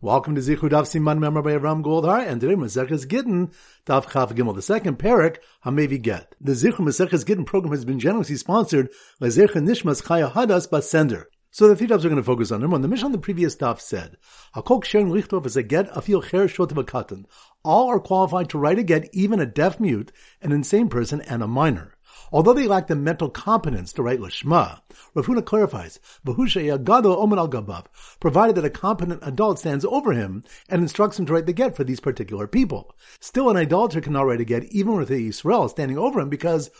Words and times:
Welcome 0.00 0.36
to 0.36 0.40
Zichud 0.40 0.70
Daf 0.70 0.84
Siman 0.84 1.18
Member 1.18 1.42
by 1.42 1.54
Avram 1.54 1.82
Goldhar, 1.82 2.24
and 2.24 2.40
today 2.40 2.54
Maseches 2.54 3.08
Gittin, 3.08 3.50
Daf 3.84 4.04
Chav 4.04 4.30
Gimel, 4.32 4.54
the 4.54 4.62
second 4.62 4.96
parak, 4.96 5.38
Hamevi 5.64 6.00
Get. 6.00 6.36
The 6.40 6.52
Zichud 6.52 6.86
Maseches 6.86 7.26
Gittin 7.26 7.44
program 7.44 7.72
has 7.72 7.84
been 7.84 7.98
generously 7.98 8.36
sponsored 8.36 8.90
by 9.18 9.26
Zecher 9.26 9.56
Nishmas 9.56 10.04
Chaya 10.04 10.30
Hadas 10.30 10.68
Basender. 10.70 11.24
So 11.50 11.66
the 11.66 11.74
three 11.74 11.88
dafs 11.88 12.04
are 12.04 12.10
going 12.10 12.14
to 12.14 12.22
focus 12.22 12.52
on. 12.52 12.60
Number 12.60 12.74
one, 12.74 12.82
the 12.82 12.86
Mishnah 12.86 13.06
on 13.06 13.12
the 13.12 13.18
previous 13.18 13.56
daf 13.56 13.80
said, 13.80 14.18
Hakok 14.54 14.84
Sharon 14.84 15.10
Richtov 15.10 15.44
is 15.46 15.56
a 15.56 15.64
get 15.64 15.90
afil 15.90 16.22
cher 16.22 16.46
katan. 16.46 17.24
All 17.64 17.88
are 17.88 17.98
qualified 17.98 18.50
to 18.50 18.58
write 18.58 18.78
a 18.78 18.84
get, 18.84 19.12
even 19.12 19.40
a 19.40 19.46
deaf 19.46 19.80
mute, 19.80 20.12
an 20.40 20.52
insane 20.52 20.88
person, 20.88 21.22
and 21.22 21.42
a 21.42 21.48
minor. 21.48 21.96
Although 22.30 22.52
they 22.52 22.66
lack 22.66 22.86
the 22.86 22.96
mental 22.96 23.30
competence 23.30 23.92
to 23.94 24.02
write 24.02 24.20
Lishma, 24.20 24.80
Rav 25.14 25.26
Huna 25.26 25.44
clarifies, 25.44 25.98
al 26.26 27.86
provided 28.20 28.54
that 28.56 28.64
a 28.64 28.70
competent 28.70 29.20
adult 29.22 29.58
stands 29.58 29.84
over 29.84 30.12
him 30.12 30.44
and 30.68 30.82
instructs 30.82 31.18
him 31.18 31.26
to 31.26 31.32
write 31.32 31.46
the 31.46 31.52
get 31.52 31.74
for 31.74 31.84
these 31.84 32.00
particular 32.00 32.46
people. 32.46 32.94
Still, 33.20 33.48
an 33.48 33.56
idolater 33.56 34.00
cannot 34.00 34.26
write 34.26 34.40
a 34.40 34.44
get 34.44 34.64
even 34.64 34.96
with 34.96 35.10
a 35.10 35.14
Yisrael 35.14 35.70
standing 35.70 35.96
over 35.96 36.20
him 36.20 36.28
because 36.28 36.70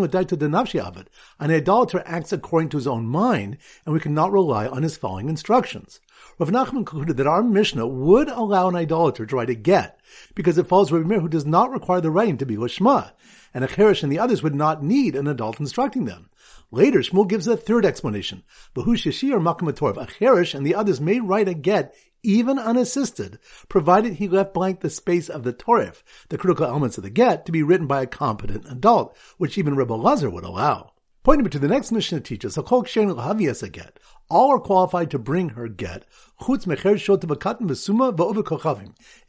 would 0.00 0.10
die 0.10 0.24
to 0.24 0.36
the. 0.36 1.10
An 1.38 1.50
idolater 1.50 2.02
acts 2.06 2.32
according 2.32 2.70
to 2.70 2.76
his 2.78 2.86
own 2.86 3.06
mind, 3.06 3.58
and 3.84 3.92
we 3.92 4.00
cannot 4.00 4.32
rely 4.32 4.66
on 4.66 4.82
his 4.82 4.96
following 4.96 5.28
instructions. 5.28 6.00
Rav 6.38 6.50
Nachman 6.50 6.86
concluded 6.86 7.16
that 7.16 7.26
our 7.26 7.42
Mishnah 7.42 7.86
would 7.86 8.28
allow 8.28 8.68
an 8.68 8.76
idolater 8.76 9.26
to 9.26 9.36
write 9.36 9.50
a 9.50 9.54
get, 9.54 10.00
because 10.34 10.58
it 10.58 10.66
follows 10.66 10.90
Rabbi 10.90 11.06
Meir 11.06 11.20
who 11.20 11.28
does 11.28 11.46
not 11.46 11.70
require 11.70 12.00
the 12.00 12.10
writing 12.10 12.38
to 12.38 12.46
be 12.46 12.56
Lishma 12.56 13.12
and 13.52 13.64
Acherish 13.64 14.02
and 14.02 14.10
the 14.10 14.18
others 14.18 14.42
would 14.42 14.54
not 14.54 14.82
need 14.82 15.14
an 15.14 15.28
adult 15.28 15.60
instructing 15.60 16.04
them. 16.04 16.30
Later, 16.70 16.98
Shmuel 17.00 17.28
gives 17.28 17.46
a 17.46 17.56
third 17.56 17.84
explanation. 17.84 18.42
Bahu 18.74 18.94
Shishi 18.94 19.32
or 19.32 19.38
Makamatorv, 19.38 19.96
Acherish 19.96 20.54
and 20.54 20.66
the 20.66 20.74
others 20.74 21.00
may 21.00 21.20
write 21.20 21.46
a 21.46 21.54
get 21.54 21.94
even 22.24 22.58
unassisted, 22.58 23.38
provided 23.68 24.14
he 24.14 24.28
left 24.28 24.54
blank 24.54 24.80
the 24.80 24.90
space 24.90 25.28
of 25.28 25.44
the 25.44 25.52
Torif, 25.52 26.02
the 26.30 26.38
critical 26.38 26.64
elements 26.64 26.96
of 26.96 27.04
the 27.04 27.10
get, 27.10 27.46
to 27.46 27.52
be 27.52 27.62
written 27.62 27.86
by 27.86 28.02
a 28.02 28.06
competent 28.06 28.64
adult, 28.68 29.16
which 29.36 29.58
even 29.58 29.76
Rebbe 29.76 29.92
Lazar 29.92 30.30
would 30.30 30.42
allow. 30.42 30.93
Pointing 31.24 31.44
me 31.44 31.50
to 31.52 31.58
the 31.58 31.68
next 31.68 31.90
Mishnah 31.90 32.20
teaches, 32.20 32.56
get. 32.56 33.98
All 34.28 34.50
are 34.50 34.60
qualified 34.60 35.10
to 35.10 35.18
bring 35.18 35.48
her 35.48 35.68
get, 35.68 36.04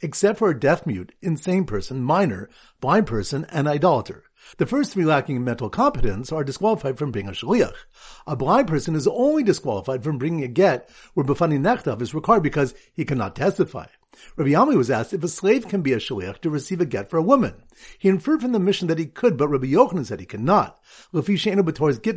except 0.02 0.38
for 0.38 0.50
a 0.50 0.60
deaf 0.60 0.86
mute, 0.86 1.12
insane 1.22 1.64
person, 1.64 2.02
minor, 2.02 2.50
blind 2.82 3.06
person, 3.06 3.46
and 3.50 3.66
idolater. 3.66 4.24
The 4.58 4.66
first 4.66 4.92
three 4.92 5.06
lacking 5.06 5.42
mental 5.42 5.70
competence 5.70 6.30
are 6.30 6.44
disqualified 6.44 6.98
from 6.98 7.12
being 7.12 7.28
a 7.28 7.32
shaliach. 7.32 7.86
A 8.26 8.36
blind 8.36 8.68
person 8.68 8.94
is 8.94 9.06
only 9.06 9.42
disqualified 9.42 10.04
from 10.04 10.18
bringing 10.18 10.44
a 10.44 10.48
get 10.48 10.90
where 11.14 11.24
befani 11.24 11.58
nechtav 11.58 12.02
is 12.02 12.12
required 12.12 12.42
because 12.42 12.74
he 12.92 13.06
cannot 13.06 13.34
testify. 13.34 13.86
Rabbi 14.36 14.50
Yami 14.50 14.76
was 14.76 14.90
asked 14.90 15.12
if 15.12 15.24
a 15.24 15.28
slave 15.28 15.68
can 15.68 15.82
be 15.82 15.92
a 15.92 15.98
shaliach 15.98 16.40
to 16.40 16.50
receive 16.50 16.80
a 16.80 16.86
get 16.86 17.10
for 17.10 17.16
a 17.16 17.22
woman. 17.22 17.54
He 17.98 18.08
inferred 18.08 18.40
from 18.40 18.52
the 18.52 18.58
Mishnah 18.58 18.88
that 18.88 18.98
he 18.98 19.06
could, 19.06 19.36
but 19.36 19.48
Rabbi 19.48 19.66
Yochanan 19.66 20.06
said 20.06 20.20
he 20.20 20.26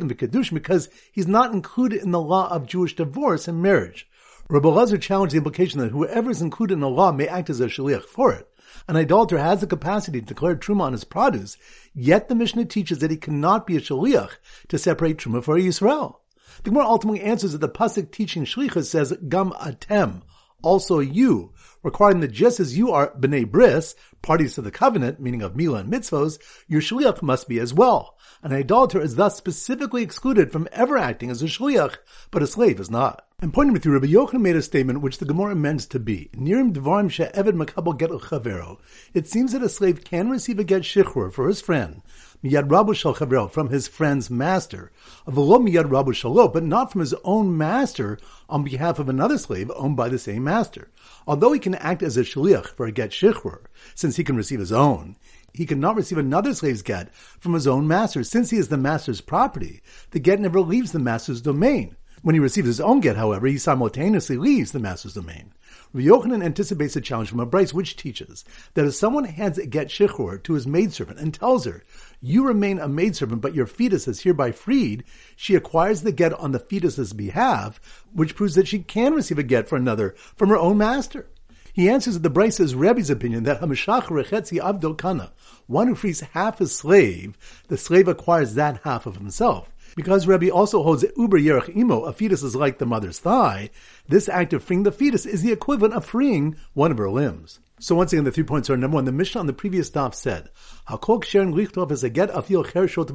the 0.08 0.14
Kedush 0.14 0.52
because 0.52 0.88
he's 1.12 1.26
not 1.26 1.52
included 1.52 2.02
in 2.02 2.10
the 2.10 2.20
law 2.20 2.48
of 2.50 2.66
Jewish 2.66 2.96
divorce 2.96 3.48
and 3.48 3.62
marriage. 3.62 4.08
Rabbi 4.48 4.68
Lazar 4.68 4.98
challenged 4.98 5.32
the 5.32 5.38
implication 5.38 5.80
that 5.80 5.92
whoever 5.92 6.30
is 6.30 6.42
included 6.42 6.74
in 6.74 6.80
the 6.80 6.88
law 6.88 7.12
may 7.12 7.28
act 7.28 7.50
as 7.50 7.60
a 7.60 7.66
shaliach 7.66 8.04
for 8.04 8.32
it. 8.32 8.48
An 8.88 8.96
idolater 8.96 9.38
has 9.38 9.60
the 9.60 9.66
capacity 9.66 10.20
to 10.20 10.26
declare 10.26 10.56
truma 10.56 10.82
on 10.82 10.92
his 10.92 11.04
produce, 11.04 11.56
yet 11.94 12.28
the 12.28 12.34
Mishnah 12.34 12.64
teaches 12.64 12.98
that 12.98 13.10
he 13.10 13.16
cannot 13.16 13.66
be 13.66 13.76
a 13.76 13.80
shaliach 13.80 14.38
to 14.68 14.78
separate 14.78 15.18
truma 15.18 15.44
for 15.44 15.56
Yisrael. 15.56 16.16
The 16.62 16.70
Gemara 16.70 16.86
ultimately 16.86 17.20
answers 17.22 17.52
that 17.52 17.60
the 17.60 17.68
pasuk 17.68 18.10
teaching 18.10 18.44
shlichus 18.44 18.86
says 18.86 19.16
gam 19.28 19.50
atem, 19.52 20.22
also 20.62 20.98
you, 20.98 21.52
requiring 21.82 22.20
that 22.20 22.32
just 22.32 22.60
as 22.60 22.76
you 22.76 22.92
are 22.92 23.12
b'nei 23.18 23.50
bris, 23.50 23.94
parties 24.22 24.54
to 24.54 24.62
the 24.62 24.70
covenant, 24.70 25.20
meaning 25.20 25.42
of 25.42 25.54
milah 25.54 25.80
and 25.80 25.92
mitzvos, 25.92 26.38
your 26.68 26.80
shliach 26.80 27.22
must 27.22 27.48
be 27.48 27.58
as 27.58 27.72
well. 27.72 28.16
An 28.42 28.52
idolater 28.52 29.00
is 29.00 29.16
thus 29.16 29.36
specifically 29.36 30.02
excluded 30.02 30.52
from 30.52 30.68
ever 30.72 30.96
acting 30.96 31.30
as 31.30 31.42
a 31.42 31.46
shliach, 31.46 31.96
but 32.30 32.42
a 32.42 32.46
slave 32.46 32.80
is 32.80 32.90
not. 32.90 33.26
And 33.42 33.54
pointing 33.54 33.72
me 33.72 33.80
through, 33.80 33.94
Rabbi 33.94 34.08
Yochanan 34.08 34.42
made 34.42 34.56
a 34.56 34.62
statement 34.62 35.00
which 35.00 35.16
the 35.16 35.24
Gemara 35.24 35.52
amends 35.52 35.86
to 35.86 35.98
be, 35.98 36.28
Nirim 36.34 36.74
dvarim 36.74 37.10
she'eved 37.10 37.54
makabel 37.54 37.96
get 37.96 38.10
chavero. 38.10 38.78
It 39.14 39.28
seems 39.28 39.52
that 39.52 39.62
a 39.62 39.68
slave 39.68 40.04
can 40.04 40.28
receive 40.28 40.58
a 40.58 40.64
get 40.64 40.82
shichur 40.82 41.32
for 41.32 41.48
his 41.48 41.62
friend, 41.62 42.02
miyad 42.42 42.68
rabu 42.68 42.94
chavero, 42.94 43.50
from 43.50 43.68
his 43.68 43.88
friend's 43.88 44.30
master, 44.30 44.90
avolo 45.26 45.58
miyad 45.58 45.88
rabu 45.90 46.52
but 46.52 46.64
not 46.64 46.90
from 46.90 47.00
his 47.00 47.14
own 47.24 47.56
master 47.56 48.18
on 48.48 48.64
behalf 48.64 48.98
of 48.98 49.08
another 49.08 49.38
slave 49.38 49.70
owned 49.76 49.96
by 49.96 50.08
the 50.08 50.18
same 50.18 50.44
master. 50.44 50.88
Although 51.26 51.52
he 51.52 51.60
can 51.60 51.74
act 51.76 52.02
as 52.02 52.16
a 52.16 52.22
shliach 52.22 52.68
for 52.68 52.86
a 52.86 52.92
get 52.92 53.10
shichur, 53.10 53.60
since 53.94 54.16
he 54.16 54.24
can 54.24 54.36
receive 54.36 54.60
his 54.60 54.72
own, 54.72 55.16
he 55.52 55.66
cannot 55.66 55.96
receive 55.96 56.18
another 56.18 56.54
slave's 56.54 56.82
get 56.82 57.14
from 57.14 57.54
his 57.54 57.66
own 57.66 57.86
master. 57.86 58.22
Since 58.24 58.50
he 58.50 58.56
is 58.56 58.68
the 58.68 58.76
master's 58.76 59.20
property, 59.20 59.82
the 60.12 60.20
get 60.20 60.40
never 60.40 60.60
leaves 60.60 60.92
the 60.92 60.98
master's 60.98 61.40
domain. 61.40 61.96
When 62.22 62.34
he 62.34 62.40
receives 62.40 62.66
his 62.66 62.80
own 62.80 63.00
get, 63.00 63.16
however, 63.16 63.46
he 63.46 63.56
simultaneously 63.56 64.36
leaves 64.36 64.72
the 64.72 64.78
master's 64.78 65.14
domain. 65.14 65.54
Rabbi 65.92 66.06
Yochanan 66.06 66.44
anticipates 66.44 66.94
a 66.94 67.00
challenge 67.00 67.30
from 67.30 67.40
a 67.40 67.46
Braisa 67.46 67.72
which 67.72 67.96
teaches 67.96 68.44
that 68.74 68.84
if 68.84 68.94
someone 68.94 69.24
hands 69.24 69.56
a 69.56 69.66
get 69.66 69.88
shichur 69.88 70.42
to 70.42 70.52
his 70.52 70.66
maidservant 70.66 71.18
and 71.18 71.32
tells 71.32 71.64
her, 71.64 71.82
you 72.20 72.46
remain 72.46 72.78
a 72.78 72.88
maidservant, 72.88 73.40
but 73.40 73.54
your 73.54 73.66
fetus 73.66 74.06
is 74.06 74.20
hereby 74.20 74.52
freed, 74.52 75.04
she 75.36 75.54
acquires 75.54 76.02
the 76.02 76.12
get 76.12 76.32
on 76.34 76.52
the 76.52 76.58
fetus's 76.58 77.12
behalf, 77.12 77.80
which 78.12 78.34
proves 78.34 78.54
that 78.54 78.68
she 78.68 78.80
can 78.80 79.14
receive 79.14 79.38
a 79.38 79.42
get 79.42 79.68
for 79.68 79.76
another 79.76 80.14
from 80.36 80.50
her 80.50 80.56
own 80.58 80.78
master. 80.78 81.28
He 81.72 81.88
answers 81.88 82.14
that 82.14 82.22
the 82.22 82.30
Braisa 82.30 82.60
is 82.60 82.74
Rebbe's 82.74 83.10
opinion 83.10 83.44
that 83.44 83.60
Hamashach 83.60 84.04
Rechetzi 84.04 84.62
Abdul 84.62 84.94
Kana, 84.94 85.32
one 85.66 85.88
who 85.88 85.94
frees 85.94 86.20
half 86.20 86.58
his 86.58 86.74
slave, 86.74 87.38
the 87.68 87.78
slave 87.78 88.08
acquires 88.08 88.54
that 88.54 88.80
half 88.84 89.06
of 89.06 89.16
himself. 89.16 89.72
Because 89.96 90.26
Rebbe 90.26 90.50
also 90.50 90.82
holds 90.82 91.02
that 91.02 91.16
Uber 91.16 91.38
Yerach 91.38 91.74
Imo, 91.74 92.02
a 92.02 92.12
fetus 92.12 92.42
is 92.42 92.54
like 92.54 92.78
the 92.78 92.86
mother's 92.86 93.18
thigh, 93.18 93.70
this 94.08 94.28
act 94.28 94.52
of 94.52 94.62
freeing 94.62 94.82
the 94.82 94.92
fetus 94.92 95.26
is 95.26 95.42
the 95.42 95.52
equivalent 95.52 95.94
of 95.94 96.04
freeing 96.04 96.56
one 96.74 96.90
of 96.90 96.98
her 96.98 97.10
limbs. 97.10 97.60
So 97.82 97.94
once 97.94 98.12
again, 98.12 98.24
the 98.24 98.30
three 98.30 98.44
points 98.44 98.68
are 98.68 98.76
number 98.76 98.96
one. 98.96 99.06
The 99.06 99.12
Mishnah 99.12 99.40
on 99.40 99.46
the 99.46 99.54
previous 99.54 99.86
stop 99.86 100.14
said, 100.14 100.50
"Hakol 100.86 101.24
sharing 101.24 101.54
lichtov 101.54 101.90
is 101.90 102.04
a 102.04 102.10
get 102.10 102.30
afil 102.30 102.62
cher 102.70 102.86
shot 102.86 103.10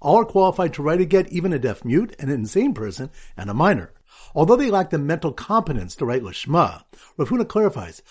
All 0.00 0.18
are 0.18 0.24
qualified 0.26 0.74
to 0.74 0.82
write 0.82 1.00
a 1.00 1.06
get, 1.06 1.32
even 1.32 1.54
a 1.54 1.58
deaf 1.58 1.86
mute, 1.86 2.14
an 2.18 2.28
insane 2.28 2.74
person, 2.74 3.08
and 3.34 3.48
a 3.48 3.54
minor. 3.54 3.90
Although 4.34 4.56
they 4.56 4.70
lack 4.70 4.90
the 4.90 4.98
mental 4.98 5.32
competence 5.32 5.96
to 5.96 6.04
write 6.04 6.22
Lishma, 6.22 6.84
Rav 7.16 7.28
Huna 7.28 7.48
clarifies, 7.48 8.02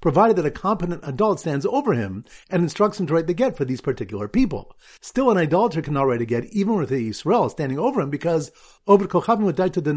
provided 0.00 0.36
that 0.36 0.46
a 0.46 0.50
competent 0.50 1.00
adult 1.04 1.40
stands 1.40 1.66
over 1.66 1.92
him 1.92 2.24
and 2.50 2.62
instructs 2.62 3.00
him 3.00 3.06
to 3.06 3.14
write 3.14 3.26
the 3.26 3.34
get 3.34 3.56
for 3.56 3.64
these 3.64 3.80
particular 3.80 4.28
people. 4.28 4.76
Still, 5.00 5.30
an 5.30 5.38
idolater 5.38 5.82
cannot 5.82 6.04
write 6.04 6.22
a 6.22 6.26
get 6.26 6.44
even 6.46 6.76
with 6.76 6.92
a 6.92 6.96
Yisrael 6.96 7.50
standing 7.50 7.78
over 7.78 8.00
him 8.00 8.10
because 8.10 8.52
Obed 8.86 9.08
Kochavim 9.08 9.42
would 9.42 9.56
die 9.56 9.68
to 9.68 9.80
the. 9.80 9.96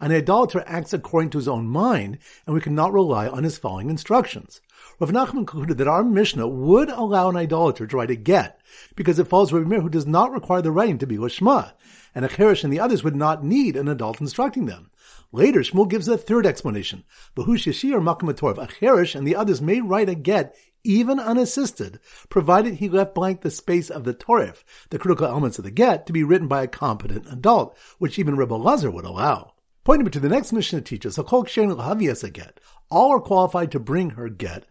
An 0.00 0.10
idolater 0.12 0.64
acts 0.66 0.92
according 0.92 1.30
to 1.30 1.38
his 1.38 1.48
own 1.48 1.66
mind, 1.66 2.18
and 2.46 2.54
we 2.54 2.60
cannot 2.60 2.92
rely 2.92 3.28
on 3.28 3.44
his 3.44 3.58
following 3.58 3.90
instructions. 3.90 4.60
Rav 5.00 5.10
Nachman 5.10 5.46
concluded 5.46 5.78
that 5.78 5.88
our 5.88 6.04
Mishnah 6.04 6.46
would 6.46 6.88
allow 6.90 7.28
an 7.28 7.36
idolater 7.36 7.86
to 7.86 7.96
write 7.96 8.10
a 8.10 8.16
get, 8.16 8.60
because 8.94 9.18
it 9.18 9.26
follows 9.26 9.52
Rabbi 9.52 9.68
Meir 9.68 9.80
who 9.80 9.88
does 9.88 10.06
not 10.06 10.32
require 10.32 10.62
the 10.62 10.70
writing 10.70 10.98
to 10.98 11.06
be 11.06 11.16
Lishma 11.16 11.72
and 12.14 12.24
Acherish 12.24 12.62
and 12.64 12.72
the 12.72 12.80
others 12.80 13.02
would 13.02 13.16
not 13.16 13.44
need 13.44 13.76
an 13.76 13.88
adult 13.88 14.20
instructing 14.20 14.66
them. 14.66 14.90
Later, 15.32 15.60
Shmuel 15.60 15.88
gives 15.88 16.08
a 16.08 16.18
third 16.18 16.46
explanation. 16.46 17.04
Bahu 17.34 17.56
Shishi 17.56 17.92
or 17.92 18.00
Makamatorv, 18.00 18.56
Acherish 18.56 19.14
and 19.14 19.26
the 19.26 19.36
others 19.36 19.62
may 19.62 19.80
write 19.80 20.08
a 20.08 20.14
get 20.14 20.54
even 20.84 21.18
unassisted, 21.18 22.00
provided 22.28 22.74
he 22.74 22.88
left 22.88 23.14
blank 23.14 23.40
the 23.40 23.50
space 23.50 23.88
of 23.88 24.04
the 24.04 24.12
Torif, 24.12 24.64
the 24.90 24.98
critical 24.98 25.26
elements 25.26 25.58
of 25.58 25.64
the 25.64 25.70
get, 25.70 26.06
to 26.06 26.12
be 26.12 26.24
written 26.24 26.48
by 26.48 26.62
a 26.62 26.68
competent 26.68 27.26
adult, 27.30 27.76
which 27.98 28.18
even 28.18 28.36
Rebbe 28.36 28.54
Lazar 28.54 28.90
would 28.90 29.04
allow. 29.04 29.54
Pointing 29.84 30.08
to 30.10 30.20
the 30.20 30.28
next 30.28 30.52
Mishnah 30.52 30.80
teaches, 30.80 31.16
Hakol 31.16 31.44
Kshen 31.44 31.74
Lahavias 31.74 32.22
a 32.24 32.30
get. 32.30 32.60
All 32.92 33.12
are 33.12 33.20
qualified 33.20 33.72
to 33.72 33.80
bring 33.80 34.10
her 34.10 34.28
get, 34.28 34.66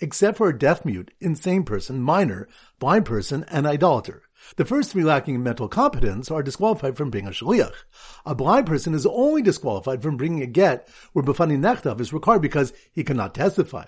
except 0.00 0.38
for 0.38 0.48
a 0.48 0.56
deaf 0.56 0.84
mute, 0.84 1.10
insane 1.18 1.64
person, 1.64 2.00
minor, 2.00 2.46
blind 2.78 3.04
person, 3.04 3.44
and 3.48 3.66
idolater. 3.66 4.22
The 4.56 4.64
first 4.64 4.90
three 4.90 5.04
lacking 5.04 5.42
mental 5.42 5.68
competence 5.68 6.30
are 6.30 6.42
disqualified 6.42 6.96
from 6.96 7.10
being 7.10 7.26
a 7.26 7.30
shaliach. 7.30 7.84
A 8.26 8.34
blind 8.34 8.66
person 8.66 8.94
is 8.94 9.06
only 9.06 9.42
disqualified 9.42 10.02
from 10.02 10.16
bringing 10.16 10.42
a 10.42 10.46
get 10.46 10.88
where 11.12 11.24
befani 11.24 11.58
nechtav 11.58 12.00
is 12.00 12.12
required 12.12 12.42
because 12.42 12.72
he 12.92 13.04
cannot 13.04 13.34
testify. 13.34 13.84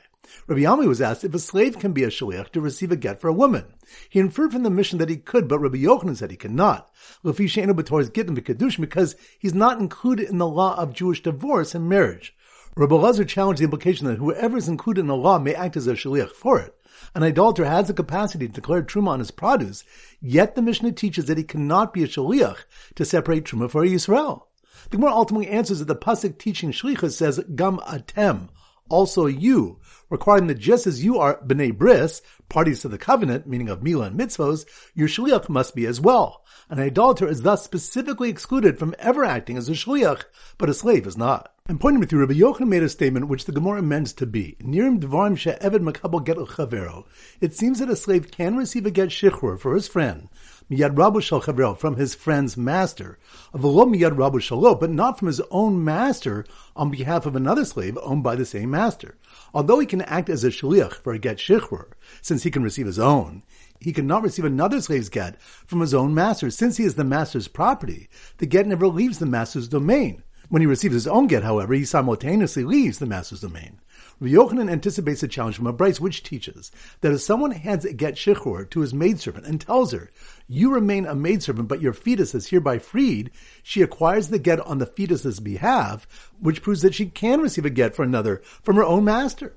Rabbi 0.47 0.63
Yami 0.63 0.89
was 0.89 1.01
asked 1.03 1.25
if 1.25 1.35
a 1.35 1.39
slave 1.39 1.79
can 1.79 1.93
be 1.93 2.03
a 2.03 2.09
shaliach 2.09 2.51
to 2.51 2.61
receive 2.61 2.91
a 2.91 2.97
get 2.97 3.21
for 3.21 3.29
a 3.29 3.33
woman. 3.33 3.65
He 4.09 4.19
inferred 4.19 4.53
from 4.53 4.63
the 4.63 4.71
Mishnah 4.71 4.99
that 5.01 5.11
he 5.11 5.17
could, 5.17 5.49
but 5.49 5.59
Rabbi 5.59 5.77
Yochanan 5.77 6.17
said 6.17 6.31
he 6.31 6.37
cannot. 6.37 6.91
Because 7.23 9.17
he's 9.39 9.55
not 9.55 9.81
included 9.81 10.29
in 10.29 10.39
the 10.39 10.47
law 10.47 10.77
of 10.77 10.95
Jewish 10.95 11.23
divorce 11.23 11.75
and 11.75 11.89
marriage. 11.89 12.35
Rabbi 12.77 12.95
Lazar 12.95 13.25
challenged 13.25 13.61
the 13.61 13.65
implication 13.65 14.07
that 14.07 14.19
whoever 14.19 14.57
is 14.57 14.69
included 14.69 15.03
in 15.03 15.07
the 15.07 15.17
law 15.17 15.39
may 15.39 15.55
act 15.55 15.77
as 15.77 15.87
a 15.87 15.93
shaliach 15.93 16.31
for 16.31 16.59
it. 16.59 16.75
An 17.15 17.23
idolater 17.23 17.65
has 17.65 17.89
the 17.89 17.95
capacity 17.95 18.47
to 18.47 18.53
declare 18.53 18.83
truma 18.83 19.09
on 19.09 19.19
his 19.19 19.31
produce, 19.31 19.85
yet 20.21 20.55
the 20.55 20.63
Mishnah 20.63 20.93
teaches 20.93 21.27
that 21.27 21.39
he 21.39 21.45
cannot 21.45 21.93
be 21.93 22.03
a 22.05 22.09
shaliach 22.09 22.65
to 22.95 23.05
separate 23.05 23.45
truma 23.45 23.71
for 23.71 23.85
Yisrael. 23.85 24.43
The 24.91 24.97
Gemara 24.97 25.13
ultimately 25.13 25.49
answers 25.49 25.79
that 25.79 25.87
the 25.87 25.97
pasuk 25.97 26.39
teaching 26.39 26.71
shlichus 26.71 27.13
says 27.13 27.41
gam 27.55 27.79
atem, 27.79 28.49
also 28.89 29.27
you, 29.27 29.79
requiring 30.11 30.47
that 30.49 30.59
just 30.59 30.87
as 30.87 31.05
you 31.05 31.19
are 31.19 31.41
bnei 31.45 31.77
bris, 31.77 32.23
parties 32.49 32.81
to 32.81 32.89
the 32.89 32.99
covenant, 32.99 33.47
meaning 33.47 33.69
of 33.69 33.81
milah 33.81 34.07
and 34.09 34.19
mitzvos, 34.19 34.67
your 34.95 35.09
shliach 35.09 35.49
must 35.49 35.75
be 35.75 35.87
as 35.87 36.01
well. 36.01 36.45
An 36.69 36.79
idolater 36.79 37.29
is 37.29 37.43
thus 37.43 37.65
specifically 37.65 38.31
excluded 38.31 38.79
from 38.79 38.95
ever 38.99 39.25
acting 39.25 39.57
as 39.57 39.69
a 39.69 39.73
shliach, 39.73 40.25
but 40.59 40.71
a 40.71 40.75
slave 40.75 41.07
is 41.07 41.17
not. 41.17 41.55
And 41.67 41.81
pointing 41.81 42.01
me 42.01 42.07
through, 42.07 42.21
Rabbi 42.21 42.35
Yochanan 42.35 42.69
made 42.69 42.83
a 42.83 42.91
statement 42.91 43.29
which 43.29 43.47
the 43.47 43.53
Gemara 43.53 43.79
amends 43.79 44.13
to 44.15 44.27
be, 44.27 44.57
Nirim 44.61 45.01
dvarim 45.01 45.37
she'eved 45.37 45.81
makabel 45.81 46.23
get 46.23 46.37
chavero. 46.37 47.07
It 47.41 47.55
seems 47.55 47.79
that 47.79 47.89
a 47.89 47.97
slave 47.97 48.31
can 48.31 48.57
receive 48.57 48.85
a 48.85 48.91
get 48.91 49.09
shichur 49.09 49.59
for 49.59 49.75
his 49.75 49.89
friend, 49.89 50.29
miyad 50.71 50.95
rabu 50.95 51.21
chavero, 51.21 51.77
from 51.77 51.97
his 51.97 52.15
friend's 52.15 52.57
master, 52.57 53.19
avolo 53.55 53.87
miyad 53.87 54.17
rabu 54.17 54.41
shalo, 54.41 54.79
but 54.79 54.91
not 54.91 55.19
from 55.19 55.29
his 55.29 55.41
own 55.51 55.85
master 55.85 56.45
on 56.75 56.91
behalf 56.91 57.27
of 57.27 57.37
another 57.37 57.65
slave 57.65 57.99
owned 58.03 58.23
by 58.23 58.35
the 58.35 58.47
same 58.47 58.71
master. 58.71 59.17
Although 59.53 59.79
he 59.79 59.87
can 59.87 60.03
act 60.03 60.29
as 60.29 60.45
a 60.45 60.49
shliach 60.49 60.95
for 60.95 61.13
a 61.13 61.19
get 61.19 61.39
shichur, 61.39 61.93
since 62.23 62.43
he 62.43 62.51
can 62.51 62.63
receive 62.63 62.87
his 62.87 62.99
own, 62.99 63.43
he 63.81 63.93
cannot 63.93 64.23
receive 64.23 64.45
another 64.45 64.81
slave's 64.81 65.09
get 65.09 65.41
from 65.43 65.81
his 65.81 65.93
own 65.93 66.15
master, 66.15 66.51
since 66.51 66.79
he 66.79 66.85
is 66.85 66.95
the 66.95 67.05
master's 67.05 67.49
property. 67.49 68.09
The 68.39 68.47
get 68.47 68.67
never 68.67 68.89
leaves 68.89 69.19
the 69.19 69.27
master's 69.27 69.69
domain. 69.69 70.23
When 70.49 70.63
he 70.63 70.67
receives 70.67 70.95
his 70.95 71.07
own 71.07 71.27
get, 71.27 71.43
however, 71.43 71.75
he 71.75 71.85
simultaneously 71.85 72.65
leaves 72.65 72.99
the 72.99 73.07
master's 73.07 73.41
domain. 73.41 73.81
Yochanan 74.27 74.71
anticipates 74.71 75.23
a 75.23 75.29
challenge 75.29 75.57
from 75.57 75.67
a 75.67 75.73
Braisa 75.73 76.01
which 76.01 76.23
teaches 76.23 76.71
that 77.01 77.13
if 77.13 77.21
someone 77.21 77.51
hands 77.51 77.85
a 77.85 77.93
get 77.93 78.15
shichur 78.15 78.69
to 78.71 78.81
his 78.81 78.95
maidservant 78.95 79.47
and 79.47 79.61
tells 79.61 79.93
her, 79.93 80.11
you 80.49 80.73
remain 80.73 81.07
a 81.07 81.15
maidservant, 81.15 81.69
but 81.69 81.81
your 81.81 81.93
fetus 81.93 82.35
is 82.35 82.49
hereby 82.49 82.79
freed, 82.79 83.31
she 83.63 83.83
acquires 83.83 84.29
the 84.29 84.39
get 84.39 84.61
on 84.61 84.79
the 84.79 84.87
fetus's 84.87 85.41
behalf, 85.41 86.07
which 86.39 86.63
proves 86.63 86.83
that 86.83 86.95
she 86.95 87.07
can 87.07 87.41
receive 87.41 87.65
a 87.65 87.71
get 87.71 87.95
for 87.95 88.03
another 88.03 88.43
from 88.63 88.77
her 88.77 88.85
own 88.85 89.05
master. 89.05 89.55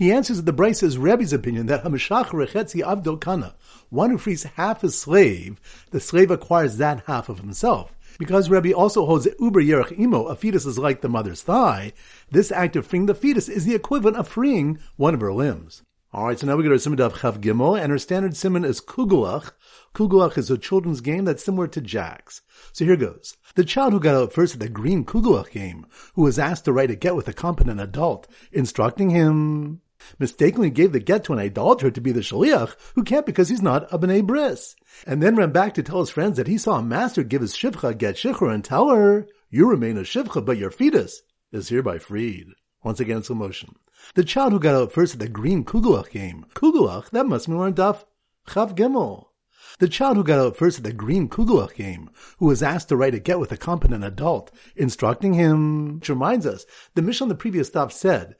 He 0.00 0.10
answers 0.10 0.38
that 0.38 0.46
the 0.46 0.62
Braisa 0.62 0.84
is 0.84 0.96
Rebbe's 0.96 1.34
opinion 1.34 1.66
that 1.66 1.84
Hamashach 1.84 2.28
Rechetzi 2.28 2.82
Avdol 2.82 3.20
Kana, 3.20 3.54
one 3.90 4.08
who 4.08 4.16
frees 4.16 4.44
half 4.44 4.80
his 4.80 4.98
slave, 4.98 5.60
the 5.90 6.00
slave 6.00 6.30
acquires 6.30 6.78
that 6.78 7.04
half 7.06 7.28
of 7.28 7.40
himself. 7.40 7.94
Because 8.20 8.50
Rebbe 8.50 8.74
also 8.74 9.06
holds 9.06 9.24
that 9.24 9.40
Uber 9.40 9.62
Yerech 9.62 9.98
Imo, 9.98 10.26
a 10.26 10.36
fetus 10.36 10.66
is 10.66 10.78
like 10.78 11.00
the 11.00 11.08
mother's 11.08 11.40
thigh, 11.40 11.94
this 12.30 12.52
act 12.52 12.76
of 12.76 12.86
freeing 12.86 13.06
the 13.06 13.14
fetus 13.14 13.48
is 13.48 13.64
the 13.64 13.74
equivalent 13.74 14.18
of 14.18 14.28
freeing 14.28 14.78
one 14.96 15.14
of 15.14 15.22
her 15.22 15.32
limbs. 15.32 15.82
Alright, 16.12 16.38
so 16.38 16.46
now 16.46 16.56
we 16.56 16.62
go 16.62 16.68
to 16.68 16.78
Simon 16.78 17.00
of 17.00 17.14
Chav 17.14 17.40
Gimel, 17.40 17.80
and 17.80 17.90
her 17.90 17.98
standard 17.98 18.36
simon 18.36 18.62
is 18.62 18.82
Kugulach. 18.82 19.52
Kugulach 19.94 20.36
is 20.36 20.50
a 20.50 20.58
children's 20.58 21.00
game 21.00 21.24
that's 21.24 21.42
similar 21.42 21.66
to 21.68 21.80
Jacks. 21.80 22.42
So 22.72 22.84
here 22.84 22.96
goes. 22.96 23.38
The 23.54 23.64
child 23.64 23.94
who 23.94 24.00
got 24.00 24.14
out 24.14 24.34
first 24.34 24.52
at 24.52 24.60
the 24.60 24.68
green 24.68 25.06
Kugulach 25.06 25.52
game, 25.52 25.86
who 26.14 26.20
was 26.20 26.38
asked 26.38 26.66
to 26.66 26.74
write 26.74 26.90
a 26.90 26.96
get 26.96 27.16
with 27.16 27.26
a 27.26 27.32
competent 27.32 27.80
adult, 27.80 28.28
instructing 28.52 29.08
him, 29.08 29.80
mistakenly 30.18 30.70
gave 30.70 30.92
the 30.92 31.00
get 31.00 31.24
to 31.24 31.32
an 31.32 31.38
idolater 31.38 31.90
to 31.90 32.00
be 32.00 32.12
the 32.12 32.20
shaliach, 32.20 32.74
who 32.94 33.04
can't 33.04 33.26
because 33.26 33.48
he's 33.48 33.62
not 33.62 33.92
a 33.92 33.98
b'nei 33.98 34.24
bris 34.26 34.76
and 35.06 35.22
then 35.22 35.36
ran 35.36 35.52
back 35.52 35.74
to 35.74 35.82
tell 35.82 36.00
his 36.00 36.10
friends 36.10 36.36
that 36.36 36.46
he 36.46 36.58
saw 36.58 36.78
a 36.78 36.82
master 36.82 37.22
give 37.22 37.42
his 37.42 37.54
shivcha 37.54 37.96
get 37.96 38.16
shichur 38.16 38.52
and 38.52 38.64
tell 38.64 38.88
her, 38.90 39.26
you 39.50 39.68
remain 39.68 39.96
a 39.96 40.02
shivcha, 40.02 40.44
but 40.44 40.58
your 40.58 40.70
fetus 40.70 41.22
is 41.52 41.68
hereby 41.68 41.98
freed. 41.98 42.46
Once 42.82 43.00
again, 43.00 43.22
slow 43.22 43.36
motion. 43.36 43.74
The 44.14 44.24
child 44.24 44.52
who 44.52 44.60
got 44.60 44.74
out 44.74 44.92
first 44.92 45.14
at 45.14 45.20
the 45.20 45.28
green 45.28 45.64
Kugelach 45.64 46.10
game. 46.10 46.46
Kugelach, 46.54 47.10
that 47.10 47.26
must 47.26 47.46
be 47.48 47.54
on 47.54 47.74
daf 47.74 48.04
Chav 48.48 48.74
Gimel. 48.74 49.29
The 49.78 49.88
child 49.88 50.16
who 50.16 50.24
got 50.24 50.38
out 50.38 50.56
first 50.56 50.78
at 50.78 50.84
the 50.84 50.92
green 50.92 51.28
Kugulach 51.28 51.74
game, 51.74 52.10
who 52.38 52.46
was 52.46 52.62
asked 52.62 52.88
to 52.88 52.96
write 52.96 53.14
a 53.14 53.18
get 53.18 53.38
with 53.38 53.52
a 53.52 53.56
competent 53.56 54.04
adult, 54.04 54.50
instructing 54.76 55.34
him, 55.34 55.96
which 55.96 56.08
reminds 56.08 56.46
us, 56.46 56.66
the 56.94 57.02
Mishnah 57.02 57.26
on 57.26 57.28
the 57.28 57.34
previous 57.34 57.68
stop 57.68 57.92
said, 57.92 58.36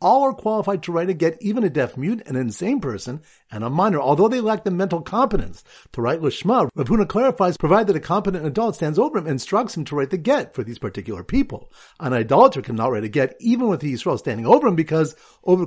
all 0.00 0.22
are 0.22 0.32
qualified 0.32 0.82
to 0.84 0.92
write 0.92 1.10
a 1.10 1.14
get, 1.14 1.36
even 1.40 1.64
a 1.64 1.70
deaf 1.70 1.96
mute, 1.96 2.22
an 2.26 2.36
insane 2.36 2.80
person, 2.80 3.20
and 3.50 3.64
a 3.64 3.70
minor, 3.70 4.00
although 4.00 4.28
they 4.28 4.40
lack 4.40 4.62
the 4.62 4.70
mental 4.70 5.00
competence 5.00 5.64
to 5.92 6.00
write 6.00 6.20
Lishma. 6.20 6.68
Rav 6.74 6.86
Huna 6.86 7.08
clarifies, 7.08 7.56
provided 7.56 7.96
a 7.96 8.00
competent 8.00 8.46
adult 8.46 8.76
stands 8.76 8.98
over 8.98 9.18
him 9.18 9.26
and 9.26 9.32
instructs 9.32 9.76
him 9.76 9.84
to 9.86 9.96
write 9.96 10.10
the 10.10 10.18
get 10.18 10.54
for 10.54 10.62
these 10.62 10.78
particular 10.78 11.24
people. 11.24 11.72
An 11.98 12.12
idolater 12.12 12.62
cannot 12.62 12.92
write 12.92 13.04
a 13.04 13.08
get, 13.08 13.36
even 13.40 13.68
with 13.68 13.80
the 13.80 13.92
Yisrael 13.92 14.18
standing 14.18 14.46
over 14.46 14.68
him, 14.68 14.76
because 14.76 15.16
over 15.44 15.66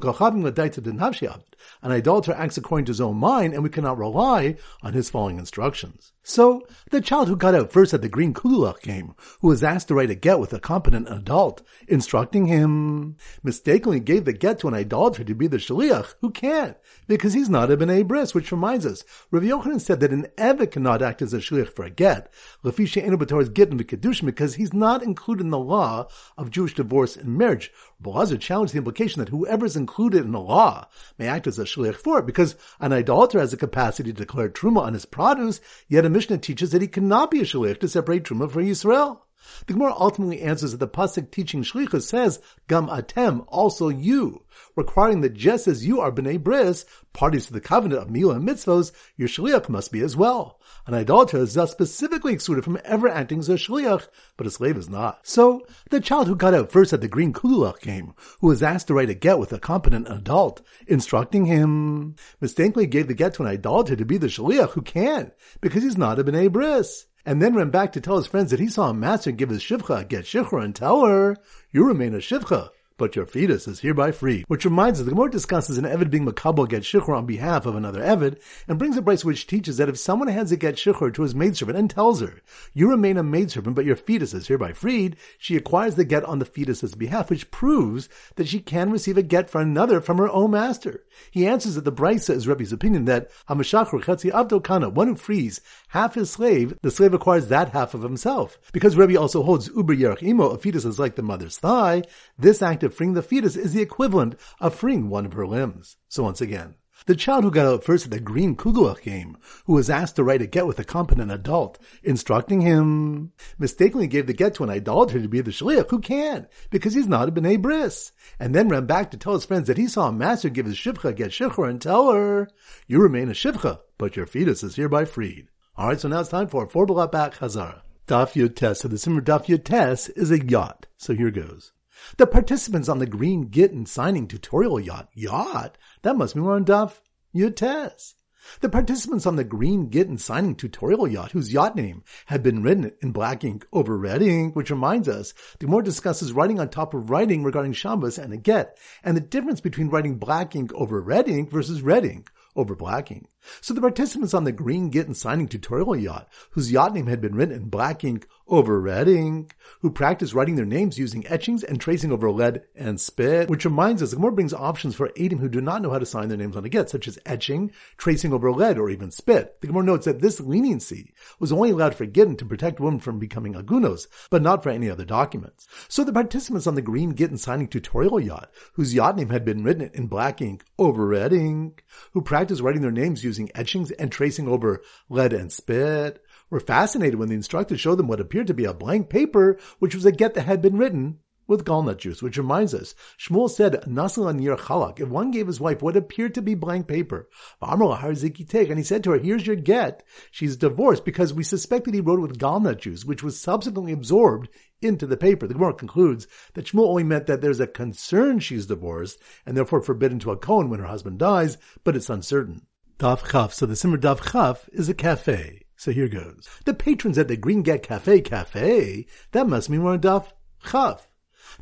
an 1.82 1.92
idolater 1.92 2.34
acts 2.34 2.58
according 2.62 2.86
to 2.86 2.92
his 2.92 3.02
own 3.02 3.18
mind, 3.18 3.54
and 3.54 3.64
we 3.64 3.70
cannot 3.70 3.98
rely 3.98 4.56
on 4.82 4.94
his 4.94 5.10
following 5.10 5.38
instructions. 5.38 6.14
So, 6.24 6.62
the 6.92 7.02
child 7.02 7.28
who 7.28 7.36
got 7.36 7.56
out 7.56 7.72
first 7.72 7.96
at 7.96 8.04
the 8.04 8.10
Green 8.10 8.34
Kugulach 8.34 8.82
game, 8.82 9.16
who 9.40 9.48
was 9.48 9.64
asked 9.64 9.88
to 9.88 9.96
write 9.96 10.12
a 10.12 10.16
get 10.16 10.40
with 10.40 10.54
a 10.54 10.60
competent 10.60 11.10
adult, 11.10 11.64
instructing 11.88 12.46
him, 12.46 13.18
mistakenly 13.44 14.00
gave 14.00 14.26
the 14.26 14.34
get 14.34 14.60
to 14.60 14.68
an 14.68 14.76
idolater 14.76 15.24
to 15.24 15.34
be 15.34 15.48
the 15.48 15.58
shaliach, 15.58 16.14
who 16.22 16.30
can't, 16.30 16.78
because 17.08 17.34
he's 17.34 17.50
not 17.50 17.72
a 17.72 17.78
b'nei 17.78 18.08
bris, 18.08 18.36
which 18.36 18.52
reminds 18.52 18.86
us, 18.86 19.04
Rav 19.32 19.44
Yochanan 19.44 19.82
said 19.82 20.00
that 20.00 20.12
an 20.12 20.28
evet 20.38 20.72
cannot 20.72 21.02
act 21.02 21.24
as 21.24 21.34
a 21.34 21.38
shaliach 21.40 21.76
for 21.76 21.86
a 21.86 21.90
get, 21.90 22.32
lefisha 22.64 23.04
enu 23.04 23.18
b'torah's 23.18 23.50
get 23.50 23.70
in 23.70 23.78
the 23.78 24.22
because 24.24 24.56
he's 24.56 24.74
not 24.74 25.04
included 25.04 25.44
in 25.44 25.50
the 25.50 25.60
law 25.60 26.08
of 26.38 26.52
Jewish 26.52 26.76
divorce 26.76 27.16
and 27.16 27.38
marriage. 27.38 27.72
Boazar 28.02 28.40
challenged 28.40 28.74
the 28.74 28.80
implication 28.80 29.20
that 29.20 29.30
whoever 29.30 29.66
is 29.66 29.76
included 29.76 30.24
in 30.24 30.32
the 30.32 30.40
law 30.40 30.88
may 31.18 31.28
act 31.28 31.48
as 31.48 31.60
a 31.60 31.64
shaliach 31.64 31.96
for 31.96 32.20
it, 32.20 32.26
because 32.26 32.41
an 32.80 32.94
idolater 32.94 33.40
has 33.40 33.52
the 33.52 33.58
capacity 33.58 34.12
to 34.12 34.20
declare 34.20 34.50
truma 34.50 34.82
on 34.82 34.94
his 34.94 35.06
produce, 35.06 35.62
yet 35.88 36.06
a 36.06 36.10
Mishnah 36.10 36.40
teaches 36.40 36.72
that 36.72 36.82
he 36.82 36.88
cannot 36.88 37.32
be 37.32 37.42
a 37.42 37.44
shaliach 37.44 37.80
to 37.80 37.88
separate 37.88 38.24
truma 38.24 38.50
from 38.50 38.66
Yisrael. 38.66 39.20
The 39.66 39.74
Gemara 39.74 39.96
ultimately 39.98 40.42
answers 40.42 40.72
that 40.72 40.78
the 40.78 40.88
pasuk 40.88 41.32
teaching 41.32 41.64
shlichus 41.64 42.04
says, 42.04 42.40
"Gam 42.68 42.88
atem," 42.88 43.44
also 43.48 43.90
you, 43.90 44.44
requiring 44.76 45.22
that 45.22 45.34
just 45.34 45.68
as 45.68 45.86
you 45.86 46.00
are 46.00 46.12
bnei 46.12 46.42
bris, 46.42 46.86
parties 47.14 47.48
to 47.48 47.54
the 47.54 47.60
covenant 47.60 48.02
of 48.02 48.08
milah 48.10 48.36
and 48.36 48.48
mitzvos, 48.48 48.92
your 49.18 49.28
shliach 49.28 49.68
must 49.68 49.92
be 49.92 50.02
as 50.02 50.16
well. 50.16 50.60
An 50.86 50.94
idolater 50.94 51.38
is 51.38 51.56
thus 51.56 51.72
specifically 51.72 52.34
excluded 52.34 52.64
from 52.64 52.80
ever 52.84 53.08
acting 53.08 53.40
as 53.40 53.50
a 53.50 53.54
shliach, 53.54 54.08
but 54.38 54.46
a 54.46 54.52
slave 54.52 54.78
is 54.78 54.90
not. 54.90 55.22
So, 55.24 55.66
the 55.90 56.00
child 56.00 56.28
who 56.28 56.36
got 56.36 56.54
out 56.54 56.72
first 56.72 56.94
at 56.94 57.02
the 57.02 57.08
green 57.08 57.34
Kugulach 57.34 57.82
game, 57.82 58.14
who 58.42 58.48
was 58.48 58.62
asked 58.62 58.88
to 58.88 58.94
write 58.94 59.10
a 59.10 59.16
get 59.16 59.40
with 59.40 59.52
a 59.54 59.60
competent 59.60 60.08
adult, 60.08 60.62
instructing 60.88 61.46
him, 61.46 62.16
mistakenly 62.40 62.86
gave 62.86 63.08
the 63.08 63.14
get 63.14 63.34
to 63.36 63.44
an 63.44 63.50
idolater 63.50 63.96
to 63.96 64.06
be 64.06 64.18
the 64.18 64.28
shliach 64.28 64.72
who 64.72 64.82
can't, 64.82 65.34
because 65.62 65.84
he's 65.84 65.98
not 65.98 66.20
a 66.20 66.24
bnei 66.24 66.52
bris 66.52 67.08
and 67.26 67.42
then 67.42 67.56
ran 67.56 67.70
back 67.70 67.92
to 67.94 68.02
tell 68.02 68.18
his 68.18 68.28
friends 68.28 68.52
that 68.52 68.60
he 68.60 68.68
saw 68.68 68.90
a 68.90 68.94
master 68.94 69.32
give 69.32 69.50
his 69.50 69.62
shivcha 69.62 70.08
get 70.08 70.26
shivcha 70.26 70.64
and 70.64 70.76
tell 70.76 71.06
her, 71.06 71.38
you 71.72 71.86
remain 71.86 72.14
a 72.14 72.18
shivcha 72.18 72.70
but 73.02 73.16
your 73.16 73.26
fetus 73.26 73.68
is 73.68 73.80
hereby 73.80 74.12
free. 74.12 74.46
Which 74.48 74.64
reminds 74.64 75.00
us, 75.00 75.06
the 75.06 75.12
Gemara 75.12 75.32
discusses 75.32 75.80
an 75.80 75.86
Evid 75.86 76.12
being 76.12 76.24
makabel 76.24 76.70
get 76.70 76.84
shichur 76.84 77.18
on 77.18 77.26
behalf 77.26 77.66
of 77.66 77.76
another 77.76 78.00
Evid, 78.00 78.40
and 78.68 78.78
brings 78.78 78.96
a 78.96 79.02
Braisa 79.02 79.26
which 79.26 79.48
teaches 79.48 79.78
that 79.78 79.90
if 79.90 79.98
someone 79.98 80.28
hands 80.28 80.52
a 80.52 80.56
get 80.56 80.76
shichur 80.76 81.12
to 81.16 81.24
his 81.24 81.34
maidservant 81.34 81.80
and 81.80 81.90
tells 81.90 82.22
her, 82.22 82.44
you 82.76 82.88
remain 82.88 83.18
a 83.18 83.24
maidservant, 83.24 83.76
but 83.76 83.86
your 83.86 83.96
fetus 83.96 84.36
is 84.36 84.48
hereby 84.48 84.72
freed, 84.72 85.18
she 85.40 85.56
acquires 85.56 85.96
the 85.96 86.06
get 86.06 86.24
on 86.26 86.38
the 86.38 86.46
fetus's 86.46 86.94
behalf, 86.94 87.32
which 87.32 87.50
proves 87.50 88.08
that 88.36 88.48
she 88.48 88.60
can 88.60 88.92
receive 88.92 89.18
a 89.18 89.24
get 89.24 89.50
for 89.50 89.60
another 89.60 90.00
from 90.00 90.20
her 90.20 90.30
own 90.30 90.52
master. 90.52 91.04
He 91.32 91.48
answers 91.48 91.74
that 91.74 91.86
the 91.86 91.92
Braisa 91.92 92.36
is 92.36 92.48
Rebbe's 92.48 92.72
opinion 92.72 93.06
that 93.06 93.32
Hamashachur 93.50 94.04
Chetzi 94.04 94.32
Avdo 94.32 94.64
Kana, 94.64 94.90
one 94.90 95.08
who 95.08 95.16
frees 95.16 95.60
half 95.90 96.14
his 96.14 96.30
slave, 96.30 96.78
the 96.84 96.92
slave 96.92 97.16
acquires 97.16 97.48
that 97.48 97.70
half 97.70 97.96
of 97.96 98.04
himself. 98.04 98.60
Because 98.72 98.96
Rebbe 98.96 99.20
also 99.20 99.42
holds 99.42 99.70
Uber 99.76 99.96
Yerach 99.96 100.22
Imo, 100.22 100.50
a 100.50 100.58
fetus 100.60 100.86
is 100.86 101.00
like 101.00 101.16
the 101.16 101.24
mother's 101.24 101.58
thigh, 101.58 102.04
this 102.38 102.62
act 102.62 102.84
of 102.84 102.91
freeing 102.94 103.14
the 103.14 103.22
fetus 103.22 103.56
is 103.56 103.74
the 103.74 103.82
equivalent 103.82 104.36
of 104.60 104.76
freeing 104.76 105.10
one 105.10 105.26
of 105.26 105.34
her 105.34 105.48
limbs. 105.48 105.98
So 106.08 106.24
once 106.24 106.42
again, 106.42 106.76
the 107.08 107.16
child 107.16 107.44
who 107.44 107.52
got 107.52 107.66
out 107.66 107.84
first 107.84 108.06
at 108.06 108.12
the 108.12 108.20
green 108.20 108.56
Kugulach 108.56 109.02
game, 109.02 109.38
who 109.66 109.74
was 109.74 109.90
asked 109.90 110.18
to 110.18 110.24
write 110.24 110.42
a 110.42 110.48
get 110.48 110.68
with 110.68 110.78
a 110.78 110.84
competent 110.84 111.32
adult, 111.32 111.80
instructing 112.04 112.62
him, 112.62 113.32
mistakenly 113.58 114.06
gave 114.06 114.28
the 114.28 114.34
get 114.34 114.54
to 114.56 114.64
an 114.64 114.70
idolater 114.70 115.20
to 115.20 115.28
be 115.28 115.42
the 115.42 115.52
shaliach, 115.52 115.90
who 115.90 116.00
can, 116.00 116.48
because 116.70 116.94
he's 116.94 117.08
not 117.08 117.28
a 117.28 117.32
b'nei 117.32 117.60
bris, 117.60 118.12
and 118.40 118.54
then 118.54 118.70
ran 118.70 118.86
back 118.86 119.10
to 119.12 119.18
tell 119.18 119.34
his 119.34 119.46
friends 119.46 119.68
that 119.68 119.78
he 119.78 119.88
saw 119.88 120.10
a 120.10 120.12
master 120.12 120.50
give 120.50 120.68
his 120.68 120.78
shivcha 120.78 121.16
get 121.16 121.32
shivcha 121.32 121.68
and 121.68 121.82
tell 121.82 122.12
her, 122.12 122.48
you 122.88 123.02
remain 123.02 123.30
a 123.30 123.34
shivcha, 123.34 123.80
but 123.98 124.16
your 124.16 124.28
fetus 124.28 124.62
is 124.62 124.76
hereby 124.76 125.06
freed. 125.06 125.48
Alright, 125.80 126.02
so 126.02 126.08
now 126.08 126.20
it's 126.20 126.30
time 126.30 126.48
for 126.48 126.68
four 126.70 126.86
back 127.08 127.36
Hazara. 127.36 127.82
Daf 128.08 128.34
Yud 128.34 128.56
Tes. 128.56 128.80
So 128.82 128.88
the 128.88 128.98
Simmer 128.98 129.22
Daf 129.22 129.46
Yud 129.46 129.64
Tes 129.64 130.10
is 130.10 130.32
a 130.32 130.46
yacht. 130.46 130.88
So 130.98 131.16
here 131.16 131.32
goes. 131.32 131.72
The 132.18 132.28
participants 132.28 132.90
on 132.90 133.00
the 133.00 133.06
Green 133.06 133.50
Gittin 133.50 133.86
signing 133.86 134.28
tutorial 134.28 134.80
yacht, 134.80 135.10
yacht, 135.14 135.78
that 136.02 136.18
must 136.18 136.36
be 136.36 136.42
more 136.42 136.56
on 136.56 136.66
Daf 136.66 137.00
Yutes. 137.36 138.14
The 138.62 138.70
participants 138.70 139.28
on 139.28 139.36
the 139.36 139.44
green 139.44 139.90
Gittin 139.90 140.18
signing 140.18 140.56
tutorial 140.56 141.08
yacht, 141.08 141.32
whose 141.32 141.54
yacht 141.54 141.76
name 141.76 142.04
had 142.26 142.42
been 142.42 142.64
written 142.64 142.92
in 143.00 143.12
black 143.12 143.44
ink 143.44 143.68
over 143.72 143.96
red 143.96 144.24
ink, 144.24 144.56
which 144.56 144.72
reminds 144.72 145.08
us, 145.08 145.36
the 145.60 145.68
more 145.68 145.84
discusses 145.84 146.34
writing 146.34 146.60
on 146.60 146.70
top 146.70 146.96
of 146.96 147.12
writing 147.12 147.44
regarding 147.44 147.74
Shabbos 147.74 148.18
and 148.18 148.34
a 148.34 148.38
get, 148.38 148.80
and 149.04 149.16
the 149.16 149.22
difference 149.22 149.62
between 149.62 149.90
writing 149.90 150.18
black 150.18 150.56
ink 150.56 150.74
over 150.74 151.00
red 151.00 151.30
ink 151.30 151.52
versus 151.52 151.84
red 151.84 152.04
ink 152.04 152.32
over 152.56 152.76
black 152.76 153.12
ink. 153.12 153.30
So 153.62 153.76
the 153.76 153.82
participants 153.82 154.34
on 154.34 154.44
the 154.44 154.52
green 154.52 154.90
Gittin 154.90 155.14
signing 155.14 155.48
tutorial 155.48 155.96
yacht, 155.96 156.28
whose 156.52 156.72
yacht 156.72 156.96
name 156.96 157.08
had 157.08 157.22
been 157.22 157.36
written 157.36 157.56
in 157.56 157.70
black 157.70 158.04
ink 158.04 158.28
over 158.52 158.80
red 158.80 159.08
ink, 159.08 159.56
who 159.80 159.90
practiced 159.90 160.34
writing 160.34 160.56
their 160.56 160.66
names 160.66 161.00
using 161.00 161.26
etchings 161.28 161.64
and 161.64 161.80
tracing 161.80 162.12
over 162.12 162.30
lead 162.30 162.62
and 162.76 163.00
spit, 163.00 163.50
which 163.50 163.66
reminds 163.66 164.04
us 164.04 164.12
the 164.12 164.18
Gemara 164.18 164.34
brings 164.34 164.54
options 164.54 164.94
for 164.94 165.10
Adim 165.18 165.40
who 165.40 165.50
do 165.50 165.62
not 165.62 165.82
know 165.82 165.90
how 165.90 165.98
to 165.98 166.06
sign 166.06 166.28
their 166.28 166.38
names 166.38 166.56
on 166.58 166.66
a 166.66 166.70
get, 166.70 166.90
such 166.90 167.08
as 167.08 167.18
etching, 167.26 167.72
tracing 167.98 168.34
over 168.34 168.52
lead, 168.52 168.78
or 168.78 168.90
even 168.90 169.10
spit. 169.10 169.60
The 169.62 169.68
Gemara 169.68 169.84
notes 169.84 170.06
that 170.06 170.20
this 170.20 170.40
leniency 170.42 171.14
was 171.40 171.52
only 171.52 171.72
allowed 171.72 171.96
for 171.96 172.06
Gittin 172.06 172.36
to 172.38 172.46
protect 172.46 172.80
women 172.80 173.00
from 173.00 173.18
becoming 173.18 173.54
agunos, 173.54 174.08
but 174.30 174.42
not 174.42 174.62
for 174.62 174.70
any 174.70 174.90
other 174.90 175.06
documents. 175.06 175.68
So 175.88 176.04
the 176.04 176.14
participants 176.14 176.68
on 176.68 176.76
the 176.76 176.82
green 176.82 177.16
Gittin 177.16 177.38
signing 177.38 177.70
tutorial 177.70 178.20
yacht, 178.20 178.52
whose 178.74 178.94
yacht 178.94 179.16
name 179.16 179.30
had 179.30 179.46
been 179.46 179.64
written 179.64 179.90
in 179.94 180.08
black 180.08 180.42
ink 180.42 180.66
over 180.78 181.08
red 181.08 181.32
ink, 181.32 181.86
who 182.12 182.22
practiced 182.22 182.62
writing 182.62 182.82
their 182.82 182.92
names 182.92 183.24
using 183.24 183.50
etchings 183.56 183.92
and 183.92 184.12
tracing 184.12 184.48
over 184.48 184.82
lead 185.10 185.32
and 185.32 185.52
spit, 185.52 186.22
were 186.52 186.60
fascinated 186.60 187.18
when 187.18 187.30
the 187.30 187.36
instructor 187.36 187.76
showed 187.76 187.96
them 187.96 188.08
what 188.08 188.20
appeared 188.20 188.46
to 188.48 188.54
be 188.54 188.66
a 188.66 188.74
blank 188.74 189.10
paper, 189.10 189.58
which 189.80 189.96
was 189.96 190.06
a 190.06 190.12
get 190.12 190.36
that 190.36 190.46
had 190.46 190.62
been 190.62 190.78
written 190.78 191.18
with 191.48 191.66
gallnut 191.66 191.98
juice, 191.98 192.22
which 192.22 192.38
reminds 192.38 192.74
us, 192.74 192.96
Shmuel 193.20 193.50
said, 193.50 193.84
Nasil 193.88 194.30
anir 194.30 194.56
chalak, 194.56 195.00
if 195.00 195.10
one 195.10 195.32
gave 195.32 195.48
his 195.48 195.60
wife 195.60 195.82
what 195.82 195.98
appeared 195.98 196.34
to 196.36 196.42
be 196.42 196.56
blank 196.56 196.88
paper, 196.88 197.30
and 197.62 198.78
he 198.78 198.84
said 198.84 199.04
to 199.04 199.12
her, 199.12 199.20
here's 199.20 199.46
your 199.46 199.58
get, 199.58 200.04
she's 200.32 200.56
divorced 200.56 201.04
because 201.04 201.34
we 201.34 201.44
suspected 201.44 201.94
he 201.94 202.00
wrote 202.00 202.20
it 202.20 202.22
with 202.22 202.40
gallnut 202.40 202.80
juice, 202.80 203.04
which 203.04 203.22
was 203.22 203.40
subsequently 203.40 203.92
absorbed 203.92 204.50
into 204.82 205.06
the 205.06 205.18
paper. 205.18 205.46
The 205.46 205.54
Gemara 205.54 205.74
concludes 205.74 206.26
that 206.54 206.68
Shmuel 206.68 206.88
only 206.88 207.04
meant 207.04 207.28
that 207.28 207.42
there's 207.42 207.60
a 207.60 207.68
concern 207.68 208.40
she's 208.40 208.66
divorced 208.66 209.20
and 209.46 209.58
therefore 209.58 209.82
forbidden 209.82 210.20
to 210.20 210.32
a 210.32 210.38
Kohen 210.38 210.70
when 210.70 210.80
her 210.80 210.88
husband 210.88 211.20
dies, 211.20 211.58
but 211.84 211.96
it's 211.96 212.10
uncertain. 212.10 212.62
Daf 212.98 213.30
Chaf. 213.30 213.54
So 213.54 213.66
the 213.66 213.76
Simmer 213.76 213.98
Daf 213.98 214.32
Chaf 214.32 214.70
is 214.72 214.88
a 214.88 214.94
cafe. 214.94 215.61
So 215.82 215.90
here 215.90 216.08
goes. 216.08 216.48
The 216.66 216.76
patrons 216.76 217.18
at 217.18 217.28
the 217.28 217.36
Green 217.36 217.64
Get 217.64 217.82
Cafe 217.82 218.22
Cafe, 218.22 219.08
that 219.32 219.50
must 219.50 219.68
mean 219.68 219.82
we're 219.82 219.94
on 219.94 220.02
Daf 220.02 220.28
Chaf. 220.64 221.08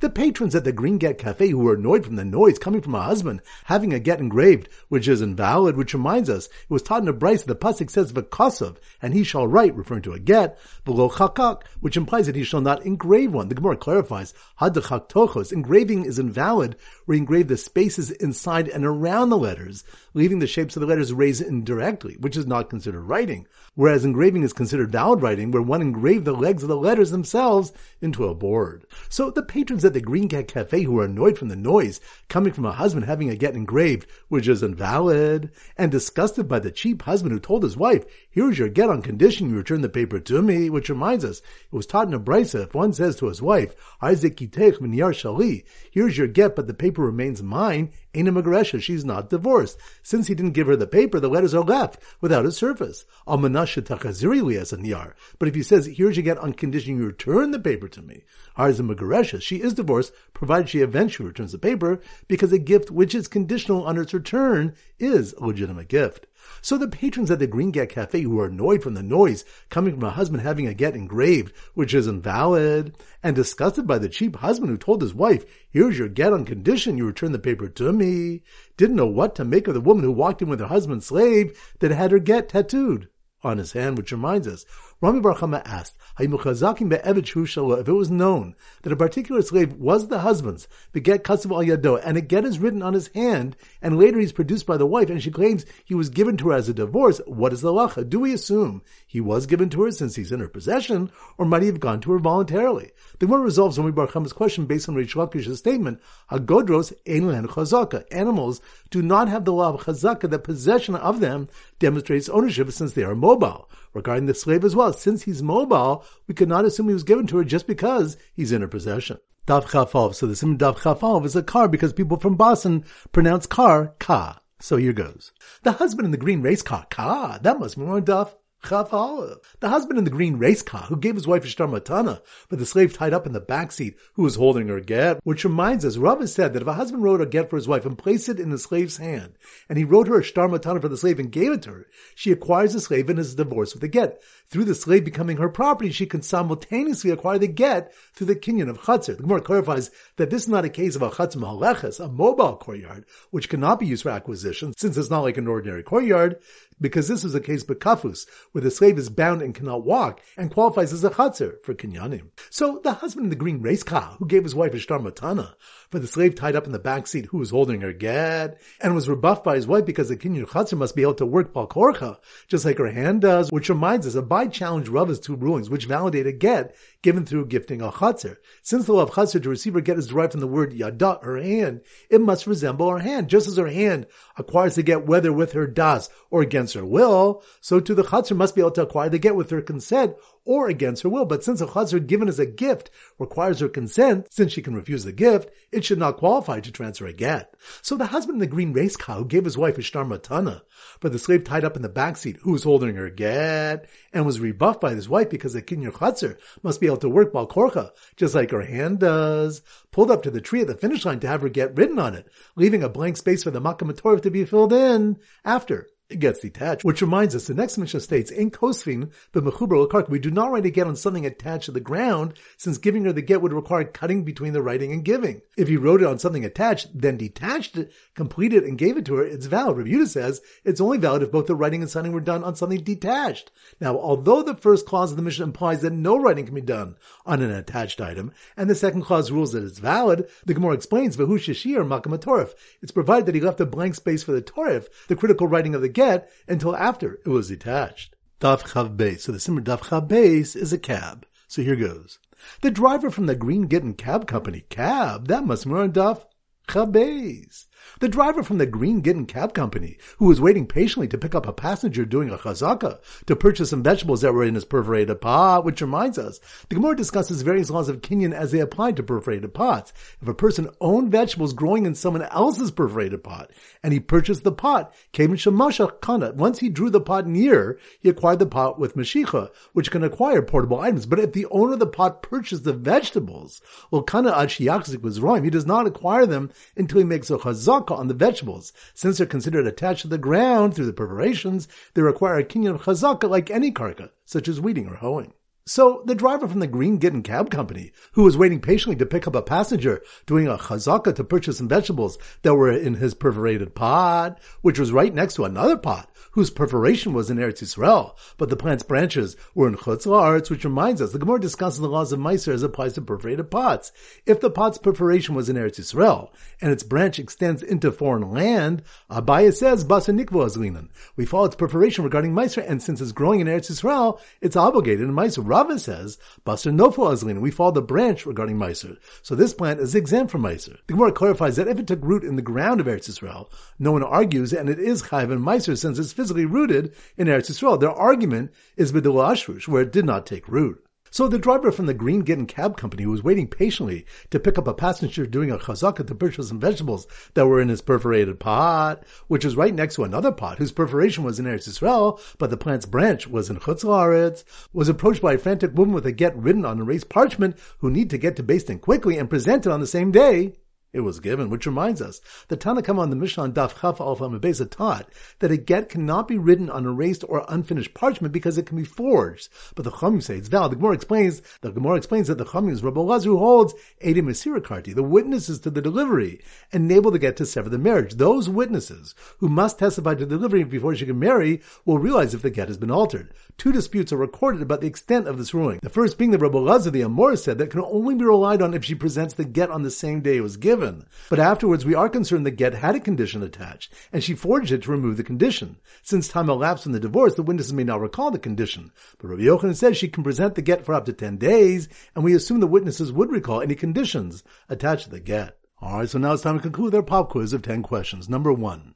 The 0.02 0.10
patrons 0.10 0.56
at 0.56 0.64
the 0.64 0.72
Green 0.72 0.98
Get 0.98 1.18
Cafe 1.18 1.50
who 1.50 1.60
were 1.60 1.74
annoyed 1.74 2.06
from 2.06 2.16
the 2.16 2.24
noise 2.24 2.58
coming 2.58 2.80
from 2.80 2.96
a 2.96 3.02
husband 3.02 3.42
having 3.66 3.92
a 3.92 4.00
get 4.00 4.22
engraved, 4.22 4.70
which 4.88 5.10
is 5.10 5.22
invalid, 5.22 5.76
which 5.76 5.94
reminds 5.94 6.30
us, 6.30 6.46
it 6.46 6.70
was 6.70 6.82
taught 6.82 7.02
in 7.02 7.10
a 7.10 7.14
Braisa, 7.14 7.48
the 7.48 7.56
Pasuk 7.56 7.90
says 7.90 8.14
V'kosov, 8.14 8.78
and 9.02 9.14
he 9.14 9.26
shall 9.26 9.46
write, 9.46 9.76
referring 9.76 10.04
to 10.04 10.14
a 10.14 10.20
get, 10.20 10.58
below 10.86 11.10
chakak, 11.10 11.64
which 11.82 11.98
implies 11.98 12.28
that 12.28 12.38
he 12.38 12.46
shall 12.46 12.62
not 12.62 12.86
engrave 12.86 13.34
one. 13.34 13.50
The 13.50 13.56
Gemara 13.56 13.76
clarifies, 13.76 14.34
hadachak 14.62 15.10
tochos, 15.10 15.52
engraving 15.52 16.06
is 16.06 16.18
invalid 16.18 16.78
where 17.04 17.18
you 17.18 17.20
engrave 17.20 17.50
the 17.50 17.58
spaces 17.58 18.10
inside 18.10 18.70
and 18.70 18.86
around 18.86 19.32
the 19.32 19.38
letters, 19.38 19.84
leaving 20.14 20.40
the 20.40 20.48
shapes 20.48 20.78
of 20.78 20.80
the 20.80 20.88
letters 20.88 21.12
raised 21.12 21.42
indirectly, 21.42 22.16
which 22.22 22.38
is 22.38 22.48
not 22.48 22.70
considered 22.70 23.02
writing. 23.02 23.46
Whereas 23.76 24.06
engraving 24.06 24.44
is 24.44 24.54
considered 24.54 24.94
valid 24.94 25.22
writing, 25.22 25.52
where 25.52 25.62
one 25.62 25.82
engraved 25.82 26.24
the 26.24 26.32
legs 26.32 26.64
of 26.64 26.70
the 26.70 26.78
letters 26.78 27.12
themselves 27.12 27.74
into 28.02 28.26
a 28.26 28.34
board. 28.34 28.86
So 29.10 29.30
the 29.30 29.44
patrons 29.44 29.89
at 29.90 29.94
the 29.94 30.02
Green 30.02 30.30
Cat 30.30 30.48
Cafe 30.48 30.84
who 30.84 30.92
were 30.92 31.06
annoyed 31.06 31.36
from 31.36 31.50
the 31.50 31.56
noise 31.56 32.00
coming 32.28 32.54
from 32.54 32.66
a 32.66 32.72
husband 32.72 33.06
having 33.06 33.30
a 33.30 33.36
get 33.36 33.56
engraved, 33.56 34.06
which 34.28 34.48
is 34.48 34.62
invalid, 34.62 35.50
and 35.78 35.92
disgusted 35.92 36.48
by 36.48 36.60
the 36.60 36.70
cheap 36.70 37.02
husband 37.02 37.34
who 37.34 37.40
told 37.40 37.64
his 37.64 37.76
wife, 37.76 38.06
here's 38.30 38.60
your 38.60 38.70
get 38.70 38.90
on 38.90 39.02
condition 39.02 39.50
you 39.50 39.56
return 39.56 39.82
the 39.82 39.90
paper 39.90 40.20
to 40.20 40.44
me, 40.44 40.70
which 40.70 40.90
reminds 40.90 41.26
us, 41.26 41.40
it 41.40 41.76
was 41.76 41.88
taught 41.88 42.08
in 42.08 42.14
a 42.14 42.20
Braisa, 42.20 42.66
if 42.66 42.76
one 42.76 42.94
says 42.94 43.16
to 43.16 43.28
his 43.28 43.42
wife, 43.42 43.74
Isaac 44.00 44.38
shali, 44.38 45.64
here's 45.92 46.18
your 46.18 46.28
get, 46.28 46.56
but 46.56 46.68
the 46.68 46.74
paper 46.76 47.02
remains 47.02 47.42
mine, 47.42 47.92
Aina 48.16 48.32
Magaresha, 48.32 48.82
she's 48.82 49.06
not 49.06 49.30
divorced. 49.30 49.78
Since 50.02 50.28
he 50.28 50.34
didn't 50.34 50.54
give 50.54 50.66
her 50.66 50.76
the 50.76 50.88
paper, 50.88 51.20
the 51.20 51.30
letters 51.30 51.54
are 51.54 51.64
left 51.64 52.02
without 52.22 52.46
a 52.46 52.52
surface. 52.52 53.06
Almanasha 53.28 53.84
takazirili 53.84 54.60
as 54.60 54.74
a 54.74 54.78
niyar. 54.78 55.14
But 55.38 55.48
if 55.48 55.54
he 55.54 55.62
says, 55.62 55.86
here's 55.86 56.18
your 56.18 56.24
get 56.24 56.40
on 56.40 56.54
condition 56.54 56.98
you 56.98 57.06
return 57.06 57.52
the 57.52 57.60
paper 57.60 57.88
to 57.90 58.02
me, 58.02 58.24
Harza 58.58 58.82
Magaresha, 58.82 59.42
she 59.42 59.58
is 59.58 59.76
divorced, 59.76 60.12
provided 60.34 60.70
she 60.70 60.80
eventually 60.80 61.28
returns 61.28 61.52
the 61.52 61.60
paper, 61.60 62.00
because 62.28 62.52
a 62.52 62.58
gift 62.58 62.90
which 62.90 63.14
is 63.14 63.28
conditional 63.28 63.86
on 63.86 63.98
its 63.98 64.14
return 64.14 64.74
is 64.98 65.34
a 65.34 65.46
legitimate 65.46 65.88
gift. 65.88 66.26
So 66.62 66.78
the 66.78 66.88
patrons 66.88 67.32
at 67.32 67.40
the 67.40 67.48
Green 67.48 67.72
Get 67.72 67.90
Cafe 67.90 68.22
who 68.22 68.40
are 68.40 68.48
annoyed 68.48 68.84
from 68.84 68.94
the 68.94 69.04
noise 69.04 69.46
coming 69.70 69.94
from 69.94 70.04
a 70.04 70.12
husband 70.12 70.42
having 70.42 70.68
a 70.68 70.74
get 70.74 70.96
engraved, 70.96 71.54
which 71.74 71.94
is 71.94 72.08
invalid, 72.08 72.98
and 73.24 73.36
disgusted 73.36 73.88
by 73.88 73.98
the 73.98 74.10
cheap 74.10 74.38
husband 74.38 74.70
who 74.70 74.78
told 74.78 75.02
his 75.02 75.14
wife, 75.14 75.46
here's 75.70 75.98
your 75.98 76.10
get 76.10 76.34
on 76.34 76.46
condition 76.46 76.98
you 76.98 77.06
return 77.06 77.32
the 77.32 77.40
paper 77.40 77.68
to 77.68 77.94
me, 77.94 78.44
didn't 78.78 78.96
know 78.96 79.06
what 79.06 79.36
to 79.36 79.46
make 79.46 79.68
of 79.68 79.74
the 79.74 79.82
woman 79.82 80.04
who 80.04 80.12
walked 80.12 80.42
in 80.42 80.50
with 80.50 80.60
her 80.60 80.68
husband's 80.68 81.08
slave 81.08 81.76
that 81.80 81.92
had 81.92 82.12
her 82.12 82.20
get 82.20 82.50
tattooed 82.50 83.10
on 83.44 83.58
his 83.58 83.72
hand, 83.72 83.98
which 83.98 84.12
reminds 84.12 84.48
us, 84.48 84.66
Rami 85.02 85.22
Bar 85.22 85.36
Chama 85.36 85.62
asked, 85.64 85.96
if 86.20 87.88
it 87.88 87.94
was 87.94 88.12
known 88.12 88.56
that 88.82 88.92
a 88.92 88.98
particular 88.98 89.42
slave 89.42 89.72
was 89.76 90.10
the 90.10 90.20
husband's, 90.20 90.68
the 90.92 91.00
get 91.00 91.24
kasav 91.24 91.52
al 91.52 91.64
yado, 91.64 92.02
and 92.04 92.18
a 92.18 92.22
get 92.22 92.44
is 92.44 92.60
written 92.60 92.82
on 92.82 92.94
his 92.94 93.08
hand, 93.16 93.56
and 93.82 93.98
later 93.98 94.20
he's 94.20 94.34
produced 94.34 94.66
by 94.66 94.76
the 94.76 94.86
wife, 94.86 95.10
and 95.10 95.24
she 95.24 95.32
claims 95.32 95.66
he 95.86 95.96
was 95.96 96.10
given 96.10 96.36
to 96.36 96.50
her 96.50 96.58
as 96.58 96.68
a 96.68 96.74
divorce, 96.74 97.22
what 97.26 97.54
is 97.54 97.62
the 97.62 97.72
lacha? 97.72 98.10
Do 98.10 98.20
we 98.20 98.34
assume 98.34 98.82
he 99.08 99.22
was 99.22 99.46
given 99.46 99.70
to 99.70 99.84
her 99.84 99.92
since 99.92 100.18
he's 100.18 100.34
in 100.34 100.42
her 100.42 100.50
possession, 100.50 101.10
or 101.38 101.46
might 101.46 101.62
he 101.62 101.68
have 101.68 101.80
gone 101.80 102.02
to 102.02 102.12
her 102.12 102.20
voluntarily? 102.20 102.92
The 103.20 103.28
one 103.28 103.42
resolves 103.42 103.80
Rami 103.80 103.94
Bar 103.94 104.08
question 104.08 104.66
based 104.66 104.90
on 104.90 104.96
Reish 104.96 105.16
Lakish's 105.16 105.60
statement, 105.60 106.02
Hagodros 106.30 106.92
ein 107.08 107.48
chazaka. 107.48 108.04
Animals 108.12 108.60
do 108.90 109.02
not 109.02 109.30
have 109.30 109.46
the 109.46 109.54
law 109.54 109.74
of 109.74 109.86
chazaka, 109.86 110.30
the 110.30 110.40
possession 110.40 110.96
of 110.96 111.22
them 111.22 111.48
demonstrates 111.80 112.28
ownership 112.28 112.70
since 112.74 112.92
they 112.92 113.04
are 113.04 113.16
mobile 113.16 113.70
regarding 113.94 114.26
the 114.26 114.34
slave 114.34 114.66
as 114.66 114.76
well. 114.76 114.89
Since 114.94 115.24
he's 115.24 115.44
mobile, 115.44 116.06
we 116.28 116.34
could 116.34 116.50
not 116.50 116.66
assume 116.66 116.88
he 116.88 116.94
was 116.94 117.04
given 117.04 117.28
to 117.28 117.38
her 117.38 117.44
just 117.44 117.68
because 117.68 118.18
he's 118.34 118.52
in 118.52 118.62
her 118.62 118.68
possession. 118.68 119.20
Dav 119.46 119.66
Chafov. 119.66 120.16
So 120.16 120.28
the 120.28 120.36
sim 120.36 120.58
Dav 120.58 120.80
Chafov 120.80 121.26
is 121.26 121.36
a 121.36 121.44
car 121.44 121.68
because 121.68 121.94
people 121.94 122.18
from 122.18 122.36
Boston 122.36 122.86
pronounce 123.12 123.48
car 123.48 123.96
ka. 124.00 124.40
So 124.60 124.78
here 124.78 124.94
goes. 124.94 125.32
The 125.64 125.72
husband 125.74 126.06
in 126.06 126.12
the 126.12 126.18
green 126.18 126.42
race 126.42 126.62
car, 126.62 126.86
ka. 126.90 127.40
That 127.42 127.60
must 127.60 127.78
be 127.78 127.84
more 127.84 128.02
Dav 128.02 128.36
the 128.62 129.40
husband 129.62 129.98
in 129.98 130.04
the 130.04 130.12
green 130.12 130.38
race 130.38 130.62
car 130.62 130.82
who 130.84 130.98
gave 130.98 131.16
his 131.16 131.26
wife 131.26 131.46
a 131.46 131.48
shtar 131.48 131.68
matana, 131.68 132.22
but 132.50 132.60
the 132.60 132.66
slave 132.66 132.94
tied 132.94 133.14
up 133.14 133.26
in 133.26 133.32
the 133.32 133.40
back 133.40 133.72
seat 133.72 133.96
who 134.14 134.24
was 134.24 134.36
holding 134.36 134.68
her 134.68 134.82
get, 134.82 135.22
which 135.24 135.46
reminds 135.46 135.86
us, 135.86 135.96
Rav 135.96 136.20
has 136.20 136.34
said 136.34 136.54
that 136.54 136.62
if 136.62 136.68
a 136.68 136.74
husband 136.74 137.02
wrote 137.02 137.22
a 137.22 137.26
get 137.26 137.50
for 137.50 137.56
his 137.56 137.70
wife 137.70 137.86
and 137.86 137.98
placed 137.98 138.28
it 138.28 138.40
in 138.40 138.50
the 138.50 138.58
slave's 138.58 138.98
hand, 138.98 139.38
and 139.70 139.78
he 139.78 139.86
wrote 139.86 140.10
her 140.10 140.20
a 140.20 140.24
shtar 140.24 140.50
matana 140.50 140.82
for 140.82 140.90
the 140.90 140.98
slave 140.98 141.20
and 141.20 141.32
gave 141.32 141.54
it 141.54 141.62
to 141.64 141.72
her, 141.72 141.88
she 142.16 142.34
acquires 142.34 142.74
the 142.74 142.82
slave 142.82 143.10
and 143.10 143.18
is 143.18 143.36
divorced 143.36 143.74
with 143.74 143.82
the 143.82 143.88
get. 143.88 144.22
Through 144.50 144.66
the 144.66 144.74
slave 144.74 145.06
becoming 145.06 145.38
her 145.38 145.48
property, 145.48 145.92
she 145.92 146.08
can 146.08 146.24
simultaneously 146.24 147.12
acquire 147.12 147.38
the 147.38 147.48
get 147.48 147.94
through 148.16 148.28
the 148.28 148.36
kinyan 148.36 148.68
of 148.68 148.82
chatzir. 148.82 149.16
The 149.16 149.22
Gemara 149.22 149.42
clarifies 149.42 149.92
that 150.16 150.32
this 150.32 150.44
is 150.44 150.48
not 150.48 150.66
a 150.66 150.70
case 150.70 150.96
of 150.96 151.04
a 151.04 151.12
chatzim 151.12 151.42
haleches, 151.42 152.04
a 152.04 152.10
mobile 152.10 152.58
courtyard, 152.58 153.06
which 153.30 153.48
cannot 153.48 153.80
be 153.80 153.86
used 153.86 154.02
for 154.02 154.10
acquisition, 154.10 154.74
since 154.76 154.98
it's 154.98 155.12
not 155.12 155.22
like 155.22 155.38
an 155.38 155.48
ordinary 155.48 155.84
courtyard 155.84 156.40
because 156.82 157.08
this 157.08 157.24
is 157.24 157.36
a 157.36 157.42
case 157.42 157.64
bekafus, 157.64 158.26
where 158.52 158.62
the 158.62 158.72
slave 158.72 158.98
is 158.98 159.10
bound 159.10 159.42
and 159.42 159.56
cannot 159.56 159.84
walk, 159.84 160.22
and 160.38 160.52
qualifies 160.52 160.94
as 160.94 161.04
a 161.04 161.10
chatzir 161.10 161.62
for 161.64 161.74
kinyanim. 161.74 162.30
So 162.50 162.80
the 162.84 162.94
husband 162.94 163.26
in 163.26 163.30
the 163.30 163.36
green 163.36 163.62
race 163.62 163.84
car, 163.84 164.16
who 164.20 164.26
gave 164.26 164.44
his 164.44 164.56
wife 164.56 164.74
a 164.74 164.80
shtar 164.80 165.00
matana, 165.00 165.54
for 165.90 166.00
the 166.00 166.08
slave 166.08 166.36
tied 166.36 166.56
up 166.56 166.66
in 166.66 166.72
the 166.72 166.80
back 166.80 167.08
seat 167.08 167.26
who 167.28 167.38
was 167.38 167.50
holding 167.50 167.82
her 167.82 167.94
get, 167.94 168.60
and 168.80 168.96
was 168.96 169.10
rebuffed 169.10 169.44
by 169.44 169.56
his 169.56 169.68
wife 169.68 169.86
because 169.86 170.10
the 170.10 170.18
kinyan 170.18 170.46
chatzir 170.48 170.78
must 170.78 170.96
be 170.96 171.02
able 171.02 171.16
to 171.16 171.26
work 171.26 171.54
balkorcha, 171.54 172.18
just 172.48 172.66
like 172.66 172.78
her 172.78 172.92
hand 172.92 173.22
does, 173.22 173.52
which 173.52 173.70
reminds 173.70 174.08
us, 174.08 174.16
Abai 174.40 174.52
challenge 174.52 174.88
Rava's 174.88 175.20
two 175.20 175.36
rulings, 175.36 175.70
which 175.70 175.86
validate 175.86 176.26
a 176.26 176.32
get 176.32 176.76
given 177.02 177.26
through 177.26 177.46
gifting 177.46 177.82
a 177.82 177.92
chatzir. 177.92 178.38
Since 178.62 178.86
the 178.86 178.94
law 178.94 179.04
of 179.04 179.12
chatzir 179.12 179.42
to 179.42 179.50
receive 179.50 179.74
her 179.74 179.82
get 179.82 179.98
is 179.98 180.08
derived 180.08 180.34
from 180.34 180.42
the 180.42 180.48
word 180.48 180.74
yada, 180.74 181.20
her 181.22 181.38
hand, 181.38 181.82
it 182.10 182.22
must 182.22 182.48
resemble 182.48 182.90
her 182.90 183.00
hand, 183.00 183.30
just 183.30 183.48
as 183.48 183.58
her 183.58 183.68
hand 183.68 184.06
acquires 184.38 184.76
the 184.76 184.84
get 184.84 185.06
whether 185.06 185.32
with 185.32 185.54
her 185.54 185.68
das 185.68 186.10
or 186.30 186.42
against 186.42 186.74
her 186.74 186.86
will, 186.86 187.44
so 187.62 187.80
too 187.80 187.96
the 187.96 188.04
chatzir 188.04 188.36
must 188.36 188.56
be 188.56 188.62
able 188.62 188.72
to 188.72 188.82
acquire 188.82 189.10
the 189.10 189.20
get 189.20 189.36
with 189.36 189.50
her 189.50 189.62
consent 189.62 190.16
or 190.46 190.68
against 190.68 191.04
her 191.04 191.10
will. 191.10 191.26
But 191.26 191.44
since 191.44 191.62
a 191.62 191.68
chatzir 191.68 192.06
given 192.06 192.28
as 192.28 192.40
a 192.40 192.46
gift 192.46 192.90
requires 193.18 193.60
her 193.60 193.70
consent, 193.70 194.28
since 194.32 194.52
she 194.52 194.62
can 194.62 194.76
refuse 194.76 195.04
the 195.04 195.12
gift, 195.12 195.50
it 195.72 195.86
should 195.86 196.00
not 196.00 196.18
qualify 196.18 196.60
to 196.60 196.72
transfer 196.72 197.06
a 197.06 197.14
get. 197.14 197.54
So 197.82 197.96
the 197.96 198.08
husband 198.08 198.36
in 198.36 198.40
the 198.40 198.48
green 198.48 198.74
race 198.74 198.98
car 198.98 199.24
gave 199.24 199.46
his 199.46 199.58
wife 199.58 199.78
a 199.78 199.82
shtar 199.82 200.06
matana, 200.06 200.62
but 201.00 201.12
the 201.12 201.20
slave 201.20 201.44
tied 201.44 201.64
up 201.64 201.76
in 201.76 201.82
the 201.82 201.90
back 201.90 202.18
seat 202.18 202.38
who 202.42 202.52
was 202.52 202.64
holding 202.64 202.96
her 202.96 203.10
get 203.10 203.88
and 204.12 204.26
was 204.26 204.40
rebuffed 204.40 204.82
by 204.82 204.96
his 204.96 205.08
wife 205.08 205.30
because 205.30 205.54
the 205.54 205.62
kinyan 205.62 205.92
chatzir 205.92 206.38
must 206.64 206.82
be 206.82 206.89
able 206.90 206.98
to 206.98 207.10
work 207.10 207.32
balkorcha, 207.32 207.92
just 208.16 208.36
like 208.36 208.52
her 208.52 208.62
hand 208.62 209.00
does, 209.00 209.62
pulled 209.92 210.12
up 210.12 210.24
to 210.24 210.32
the 210.32 210.42
tree 210.42 210.62
at 210.62 210.68
the 210.68 210.76
finish 210.76 211.06
line 211.06 211.20
to 211.22 211.28
have 211.28 211.42
her 211.42 211.50
get 211.50 211.78
ridden 211.78 212.00
on 212.00 212.16
it, 212.16 212.28
leaving 212.56 212.84
a 212.84 212.90
blank 212.90 213.18
space 213.18 213.44
for 213.44 213.52
the 213.52 213.62
makam 213.62 214.22
to 214.22 214.32
be 214.32 214.46
filled 214.46 214.74
in 214.74 215.18
after 215.46 215.88
it 216.10 216.20
gets 216.20 216.40
detached. 216.40 216.84
Which 216.84 217.02
reminds 217.02 217.36
us, 217.36 217.46
the 217.46 217.54
next 217.54 217.78
Mishnah 217.78 218.00
states, 218.00 218.32
"In 218.32 218.50
kosvin 218.50 219.12
b'mechuber 219.32 220.10
We 220.10 220.18
do 220.18 220.32
not 220.32 220.52
write 220.52 220.66
a 220.66 220.72
get 220.72 220.88
on 220.88 220.96
something 220.96 221.26
attached 221.26 221.66
to 221.66 221.72
the 221.72 221.80
ground, 221.80 222.34
since 222.58 222.80
giving 222.80 223.06
her 223.06 223.14
the 223.14 223.22
get 223.22 223.42
would 223.44 223.54
require 223.54 223.84
cutting 223.84 224.24
between 224.24 224.54
the 224.54 224.62
writing 224.64 224.92
and 224.92 225.06
giving. 225.06 225.42
If 225.56 225.68
he 225.68 225.78
wrote 225.78 226.02
it 226.02 226.08
on 226.08 226.18
something 226.18 226.44
attached, 226.44 227.00
then 227.00 227.18
detached 227.18 227.78
it, 227.78 227.92
completed 228.16 228.64
and 228.64 228.78
gave 228.78 228.98
it 228.98 229.06
to 229.06 229.16
her, 229.16 229.24
it's 229.24 229.46
valid. 229.46 229.78
Rebuta 229.78 230.08
says 230.08 230.42
it's 230.66 230.82
only 230.82 230.98
valid 230.98 231.22
if 231.22 231.32
both 231.32 231.46
the 231.46 231.56
writing 231.56 231.82
and 231.82 231.92
signing 231.92 232.12
were 232.12 232.20
done 232.20 232.44
on 232.44 232.56
something 232.56 232.82
detached. 232.82 233.52
Now, 233.80 233.96
although 233.98 234.42
the 234.42 234.56
first 234.56 234.88
clause 234.88 235.12
of 235.12 235.18
the 235.18 235.24
Mishnah 235.24 235.46
implies 235.46 235.82
that 235.82 235.94
no 235.94 236.20
writing 236.20 236.46
can 236.46 236.56
be 236.56 236.62
done 236.62 236.96
on 237.26 237.44
an 237.44 237.52
attached 237.52 238.02
item, 238.02 238.32
and 238.58 238.68
the 238.68 238.76
second 238.76 239.04
clause 239.04 239.32
rules 239.32 239.52
that 239.52 239.64
it's 239.64 239.78
valid, 239.78 240.28
the 240.46 240.56
Gemara 240.56 240.74
explains, 240.74 241.18
"V'hu 241.18 241.38
shishir 241.38 241.88
makam 241.88 242.54
It's 242.82 242.92
provided 242.92 243.28
that 243.28 243.36
he 243.36 243.42
left 243.42 243.62
a 243.62 243.66
blank 243.68 243.94
space 243.94 244.24
for 244.24 244.32
the 244.32 244.42
torif, 244.42 244.88
the 245.08 245.16
critical 245.16 245.48
writing 245.48 245.76
of 245.76 245.82
the 245.82 245.90
get 245.90 245.99
until 246.48 246.76
after 246.76 247.20
it 247.26 247.30
was 247.30 247.50
detached. 247.50 248.16
Daf 248.40 248.62
Chav 248.64 248.96
Beis. 248.96 249.22
So 249.22 249.32
the 249.32 249.40
Simmer 249.40 249.62
Daf 249.62 249.80
Chav 249.82 250.08
Beis 250.08 250.56
is 250.56 250.72
a 250.72 250.78
cab. 250.78 251.26
So 251.48 251.62
here 251.62 251.76
goes. 251.76 252.20
The 252.62 252.72
driver 252.72 253.12
from 253.12 253.26
the 253.26 253.36
Green 253.36 253.68
Gittin 253.68 253.96
Cab 253.96 254.26
Company, 254.26 254.62
cab, 254.70 255.28
that 255.28 255.46
must 255.46 255.66
be 255.66 255.74
on 255.74 255.92
Daf 255.92 256.24
Chav 256.68 256.92
Beis. 256.94 257.66
The 258.00 258.08
driver 258.08 258.44
from 258.44 258.58
the 258.58 258.66
Green 258.66 259.02
Gittin 259.02 259.26
Cab 259.26 259.54
Company, 259.54 259.98
who 260.18 260.26
was 260.26 260.40
waiting 260.40 260.68
patiently 260.68 261.08
to 261.10 261.18
pick 261.18 261.36
up 261.36 261.48
a 261.48 261.54
passenger 261.54 262.06
doing 262.06 262.30
a 262.30 262.38
chazaka 262.38 263.00
to 263.26 263.36
purchase 263.36 263.72
some 263.72 263.84
vegetables 263.84 264.22
that 264.22 264.34
were 264.34 264.44
in 264.44 264.56
his 264.56 264.66
perforated 264.66 265.22
pot, 265.22 265.66
which 265.66 265.82
reminds 265.82 266.18
us, 266.18 266.40
the 266.70 266.76
Gemara 266.76 266.96
discusses 266.96 267.42
various 267.42 267.70
laws 267.70 267.90
of 267.90 268.02
Kinyan 268.02 268.34
as 268.34 268.52
they 268.52 268.60
apply 268.60 268.94
to 268.94 269.04
perforated 269.04 269.54
pots. 269.54 269.94
If 270.22 270.28
a 270.28 270.34
person 270.34 270.70
owned 270.80 271.12
vegetables 271.12 271.54
growing 271.54 271.86
in 271.86 271.96
someone 271.96 272.24
else's 272.24 272.72
perforated 272.72 273.24
pot, 273.24 273.52
and 273.84 273.92
he 273.94 274.00
purchased 274.00 274.44
the 274.44 274.52
pot, 274.52 274.94
came 275.12 275.32
in 275.32 275.38
Shemasha 275.38 276.00
Kana. 276.02 276.34
Once 276.34 276.60
he 276.60 276.70
drew 276.70 276.90
the 276.90 277.02
pot 277.02 277.28
near, 277.28 277.80
he 278.00 278.10
acquired 278.10 278.40
the 278.40 278.46
pot 278.46 278.80
with 278.80 278.96
Mashicha, 278.96 279.50
which 279.74 279.92
can 279.92 280.04
acquire 280.04 280.42
portable 280.42 280.80
items. 280.80 281.06
But 281.06 281.20
if 281.20 281.34
the 281.34 281.48
owner 281.48 281.74
of 281.74 281.80
the 281.80 281.88
pot 281.88 282.22
purchased 282.22 282.64
the 282.64 282.74
vegetables, 282.74 283.62
well, 283.92 284.04
Kana 284.04 284.32
Ad 284.32 284.54
was 285.02 285.20
wrong. 285.20 285.44
He 285.44 285.50
does 285.50 285.66
not 285.66 285.88
acquire 285.88 286.26
them 286.26 286.52
until 286.76 287.00
he 287.00 287.06
makes 287.06 287.30
a 287.30 287.38
chazaka 287.38 287.79
on 287.88 288.08
the 288.08 288.14
vegetables. 288.14 288.74
Since 288.94 289.18
they're 289.18 289.28
considered 289.28 289.66
attached 289.66 290.02
to 290.02 290.08
the 290.08 290.18
ground 290.18 290.76
through 290.76 290.88
the 290.88 290.94
preparations, 290.94 291.68
they 291.94 292.02
require 292.02 292.38
a 292.38 292.44
kinyan 292.44 292.76
of 292.76 292.82
chazaka 292.82 293.30
like 293.30 293.50
any 293.50 293.72
karka, 293.72 294.10
such 294.26 294.48
as 294.48 294.60
weeding 294.60 294.88
or 294.88 294.96
hoeing. 294.96 295.34
So 295.70 296.02
the 296.04 296.16
driver 296.16 296.48
from 296.48 296.62
the 296.62 296.66
Green 296.66 296.98
Gittin 296.98 297.22
Cab 297.22 297.52
Company, 297.52 297.92
who 298.14 298.24
was 298.24 298.36
waiting 298.36 298.60
patiently 298.60 298.96
to 298.96 299.06
pick 299.06 299.28
up 299.28 299.36
a 299.36 299.44
passenger 299.44 300.02
doing 300.26 300.48
a 300.48 300.58
chazaka 300.58 301.14
to 301.14 301.24
purchase 301.24 301.60
some 301.60 301.68
vegetables 301.68 302.18
that 302.42 302.56
were 302.56 302.72
in 302.72 302.96
his 302.96 303.14
perforated 303.14 303.76
pot, 303.76 304.40
which 304.64 304.80
was 304.80 304.92
right 304.92 305.14
next 305.14 305.36
to 305.36 305.46
another 305.46 305.78
pot 305.78 306.10
whose 306.32 306.50
perforation 306.50 307.14
was 307.14 307.30
in 307.30 307.38
Eretz 307.38 307.62
Yisrael, 307.62 308.16
but 308.38 308.50
the 308.50 308.56
plant's 308.56 308.84
branches 308.84 309.36
were 309.56 309.68
in 309.68 309.76
Chutz 309.76 310.06
La'aretz, 310.06 310.50
which 310.50 310.64
reminds 310.64 311.02
us, 311.02 311.12
the 311.12 311.20
Gemara 311.20 311.40
discusses 311.40 311.80
the 311.80 311.88
laws 311.88 312.12
of 312.12 312.20
Meiser 312.20 312.54
as 312.54 312.64
applies 312.64 312.94
to 312.94 313.02
perforated 313.02 313.50
pots. 313.50 313.92
If 314.26 314.40
the 314.40 314.50
pot's 314.50 314.78
perforation 314.78 315.36
was 315.36 315.50
in 315.50 315.56
Eretz 315.56 315.80
Yisrael, 315.80 316.30
and 316.62 316.72
its 316.72 316.84
branch 316.84 317.20
extends 317.20 317.64
into 317.64 317.92
foreign 317.92 318.32
land, 318.32 318.84
Abaye 319.10 319.54
says, 319.54 319.84
Basa 319.84 320.18
Nikvo 320.18 320.46
Azlinan. 320.46 320.90
We 321.16 321.26
follow 321.26 321.46
its 321.46 321.56
perforation 321.56 322.04
regarding 322.04 322.34
Meiser, 322.34 322.68
and 322.68 322.82
since 322.82 323.02
it's 323.02 323.12
growing 323.12 323.40
in 323.40 323.48
Eretz 323.48 323.72
Yisrael, 323.72 324.20
it's 324.42 324.56
obligated 324.56 325.02
in 325.02 325.14
Meiser. 325.14 325.46
Rava 325.60 325.78
says, 325.78 326.18
Basa 326.46 326.74
Nofo 326.74 327.12
Azlinan. 327.12 327.42
We 327.42 327.52
follow 327.52 327.72
the 327.72 327.82
branch 327.82 328.26
regarding 328.26 328.56
Meiser. 328.56 328.98
So 329.24 329.36
this 329.36 329.54
plant 329.54 329.82
is 329.82 329.94
exempt 329.94 330.32
from 330.32 330.44
Meiser. 330.44 330.78
The 330.88 330.94
Gemara 330.94 331.12
clarifies 331.12 331.58
that 331.58 331.68
if 331.68 331.78
it 331.78 331.86
took 331.86 332.00
root 332.02 332.24
in 332.24 332.38
the 332.38 332.42
ground 332.42 332.80
of 332.80 332.88
Eretz 332.88 333.10
Yisrael, 333.10 333.52
no 333.78 333.92
one 333.92 334.04
argues, 334.04 334.54
and 334.54 334.70
it 334.70 334.80
is 334.80 335.04
Chayv 335.04 335.34
and 335.34 335.46
Meiser 335.46 335.78
since 335.78 336.00
it's 336.00 336.14
physically 336.14 336.46
rooted 336.46 336.96
in 337.18 337.28
Eretz 337.28 337.52
Yisrael. 337.52 337.78
Their 337.78 337.92
argument 337.92 338.54
is 338.78 338.94
Bidul 338.94 339.22
Ashrush, 339.22 339.68
where 339.68 339.82
it 339.82 339.92
did 339.92 340.06
not 340.06 340.26
take 340.26 340.48
root. 340.48 340.82
So 341.12 341.28
the 341.28 341.40
driver 341.40 341.72
from 341.72 341.88
the 341.88 341.94
Green 341.94 342.24
Gittin 342.24 342.46
Cab 342.46 342.78
Company 342.78 343.06
was 343.06 343.24
waiting 343.24 343.48
patiently 343.48 344.06
to 344.30 344.40
pick 344.40 344.58
up 344.58 344.68
a 344.68 344.74
passenger 344.74 345.26
doing 345.26 345.52
a 345.52 345.58
chazaka 345.58 346.06
to 346.06 346.16
purchase 346.16 346.50
some 346.50 346.60
vegetables 346.60 347.08
that 347.34 347.48
were 347.48 347.60
in 347.60 347.70
his 347.70 347.82
perforated 347.82 348.40
pot, 348.40 349.04
which 349.28 349.44
was 349.44 349.56
right 349.56 349.74
next 349.74 349.96
to 349.96 350.04
another 350.04 350.32
pot 350.32 350.60
whose 350.60 350.72
perforation 350.72 351.24
was 351.24 351.40
in 351.40 351.46
Eretz 351.46 351.68
Yisrael, 351.68 352.20
but 352.38 352.50
the 352.50 352.58
plant's 352.58 352.86
branch 352.86 353.28
was 353.28 353.50
in 353.50 353.58
Chutz 353.58 353.84
La'aretz, 353.84 354.44
was 354.72 354.90
approached 354.90 355.22
by 355.22 355.34
a 355.34 355.38
frantic 355.38 355.76
woman 355.76 355.96
with 355.96 356.06
a 356.06 356.12
get 356.12 356.36
written 356.36 356.66
on 356.66 356.80
erased 356.80 357.10
parchment 357.10 357.58
who 357.80 357.90
need 357.90 358.10
to 358.10 358.18
get 358.18 358.36
to 358.36 358.44
Din 358.44 358.80
quickly 358.80 359.18
and 359.18 359.30
present 359.30 359.66
it 359.66 359.72
on 359.72 359.80
the 359.80 359.88
same 359.88 360.12
day 360.12 360.54
it 360.92 361.02
was 361.02 361.20
given, 361.20 361.50
which 361.50 361.68
reminds 361.68 362.02
us 362.02 362.20
the 362.48 362.58
Tanakh 362.58 362.90
on 362.98 363.12
the 363.12 363.16
Mishnah 363.16 363.50
Daf 363.50 363.80
Chaf 363.80 364.02
Alpha 364.02 364.28
Mebeza 364.28 364.70
taught 364.70 365.08
that 365.38 365.52
a 365.52 365.58
get 365.58 365.88
cannot 365.88 366.28
be 366.28 366.38
written 366.38 366.70
on 366.70 366.86
erased 366.86 367.24
or 367.28 367.46
unfinished 367.48 367.94
parchment 367.94 368.34
because 368.34 368.58
it 368.58 368.66
can 368.66 368.76
be 368.76 368.84
forged. 368.84 369.50
But 369.76 369.84
the 369.84 369.92
Chachamim 369.92 370.24
say 370.24 370.38
it's 370.38 370.48
valid. 370.48 370.72
The 370.72 370.78
Gemara 370.78 370.94
explains 370.94 371.42
the 371.62 371.72
Gemara 371.72 371.98
explains 371.98 372.28
that 372.28 372.40
the 372.40 372.46
Chachamim 372.46 372.72
is 372.72 372.84
Rabbi 372.84 373.02
Lazar 373.02 373.30
who 373.30 373.38
holds 373.38 373.76
Edim 374.04 374.30
Karti, 374.64 374.96
the 374.96 375.04
witnesses 375.04 375.60
to 375.60 375.70
the 375.70 375.82
delivery, 375.82 376.42
enable 376.72 377.12
the 377.12 377.20
get 377.20 377.38
to 377.38 377.46
sever 377.46 377.70
the 377.70 377.78
marriage. 377.78 378.16
Those 378.16 378.50
witnesses 378.50 379.14
who 379.38 379.48
must 379.48 379.78
testify 379.78 380.16
to 380.16 380.26
the 380.26 380.38
delivery 380.38 380.64
before 380.64 380.96
she 380.96 381.06
can 381.06 381.20
marry 381.20 381.62
will 381.86 382.00
realize 382.00 382.34
if 382.34 382.42
the 382.42 382.50
get 382.50 382.68
has 382.68 382.78
been 382.78 382.92
altered. 382.92 383.32
Two 383.58 383.72
disputes 383.72 384.12
are 384.12 384.18
recorded 384.18 384.62
about 384.62 384.82
the 384.82 384.88
extent 384.88 385.28
of 385.28 385.38
this 385.38 385.54
ruling. 385.54 385.80
The 385.84 385.90
first 385.90 386.18
being 386.18 386.32
that 386.32 386.40
Rabbi 386.40 386.58
Lazar 386.58 386.90
the 386.90 387.04
Amor 387.04 387.36
said 387.36 387.60
that 387.60 387.70
can 387.70 387.82
only 387.82 388.16
be 388.16 388.26
relied 388.26 388.62
on 388.62 388.74
if 388.74 388.84
she 388.84 388.96
presents 388.96 389.36
the 389.36 389.46
get 389.46 389.70
on 389.70 389.84
the 389.84 389.92
same 389.92 390.22
day 390.22 390.38
it 390.38 390.42
was 390.42 390.58
given 390.58 390.79
given. 390.80 391.06
But 391.30 391.40
afterwards, 391.40 391.86
we 391.86 391.94
are 391.94 392.10
concerned 392.10 392.46
the 392.46 392.52
get 392.52 392.74
had 392.74 392.96
a 392.96 393.00
condition 393.00 393.44
attached, 393.44 393.94
and 394.14 394.24
she 394.24 394.34
forged 394.34 394.72
it 394.72 394.84
to 394.84 394.92
remove 394.92 395.18
the 395.18 395.24
condition. 395.24 395.78
Since 396.04 396.30
time 396.30 396.50
elapsed 396.50 396.86
in 396.86 396.94
the 396.94 397.00
divorce, 397.00 397.36
the 397.36 397.44
witnesses 397.44 397.74
may 397.74 397.84
not 397.84 398.02
recall 398.02 398.32
the 398.32 398.40
condition. 398.40 398.92
But 399.18 399.28
Rabbi 399.28 399.44
Yochanan 399.44 399.76
says 399.76 399.98
she 399.98 400.08
can 400.08 400.24
present 400.24 400.56
the 400.56 400.62
get 400.62 400.86
for 400.86 400.94
up 400.94 401.06
to 401.06 401.14
10 401.14 401.38
days, 401.38 401.90
and 402.16 402.24
we 402.24 402.34
assume 402.34 402.60
the 402.62 402.68
witnesses 402.68 403.12
would 403.12 403.32
recall 403.32 403.62
any 403.62 403.76
conditions 403.76 404.44
attached 404.70 405.06
to 405.06 405.10
the 405.10 405.20
get. 405.20 405.58
Alright, 405.82 406.10
so 406.10 406.18
now 406.18 406.34
it's 406.34 406.44
time 406.44 406.58
to 406.58 406.62
conclude 406.62 406.96
our 406.96 407.04
pop 407.04 407.30
quiz 407.30 407.54
of 407.54 407.62
10 407.62 407.84
questions. 407.84 408.30
Number 408.30 408.54
one. 408.54 408.96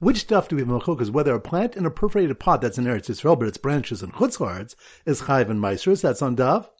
Which 0.00 0.18
stuff 0.18 0.48
do 0.48 0.56
we 0.56 0.64
have 0.64 1.00
is 1.00 1.10
whether 1.10 1.34
a 1.34 1.40
plant 1.40 1.76
in 1.76 1.86
a 1.86 1.90
perforated 1.90 2.38
pot 2.38 2.60
that's 2.60 2.76
in 2.76 2.84
Eretz 2.84 3.08
Yisrael, 3.08 3.38
but 3.38 3.48
its 3.48 3.56
branches 3.56 4.02
and 4.02 4.12
chutzlards, 4.12 4.74
is 5.06 5.22
chayv 5.22 5.48
and 5.48 5.60
meisers? 5.60 6.02
That's 6.02 6.20
on 6.20 6.34
Dav. 6.34 6.70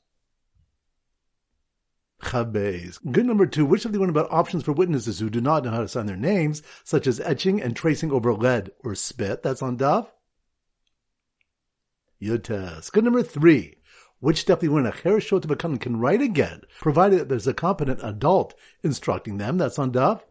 Chabez. 2.22 2.98
Good 3.10 3.26
number 3.26 3.46
two, 3.46 3.66
which 3.66 3.84
of 3.84 3.92
the 3.92 3.98
one 3.98 4.08
about 4.08 4.30
options 4.30 4.62
for 4.62 4.72
witnesses 4.72 5.18
who 5.18 5.28
do 5.28 5.40
not 5.40 5.64
know 5.64 5.70
how 5.70 5.80
to 5.80 5.88
sign 5.88 6.06
their 6.06 6.16
names, 6.16 6.62
such 6.84 7.06
as 7.06 7.20
etching 7.20 7.60
and 7.60 7.74
tracing 7.74 8.12
over 8.12 8.32
lead 8.32 8.70
or 8.84 8.94
spit? 8.94 9.42
That's 9.42 9.62
on 9.62 9.76
Dav. 9.76 10.10
Yotes. 12.22 12.90
Good 12.92 13.04
number 13.04 13.22
three. 13.22 13.76
Which 14.20 14.40
step 14.40 14.62
you 14.62 14.70
want 14.70 14.86
a 14.86 14.92
Cherishot 14.92 15.42
to 15.42 15.48
become 15.48 15.78
can 15.78 15.98
write 15.98 16.22
again, 16.22 16.62
provided 16.80 17.18
that 17.18 17.28
there's 17.28 17.48
a 17.48 17.54
competent 17.54 17.98
adult 18.04 18.54
instructing 18.84 19.38
them? 19.38 19.58
That's 19.58 19.80
on 19.80 19.90
Dav. 19.90 20.24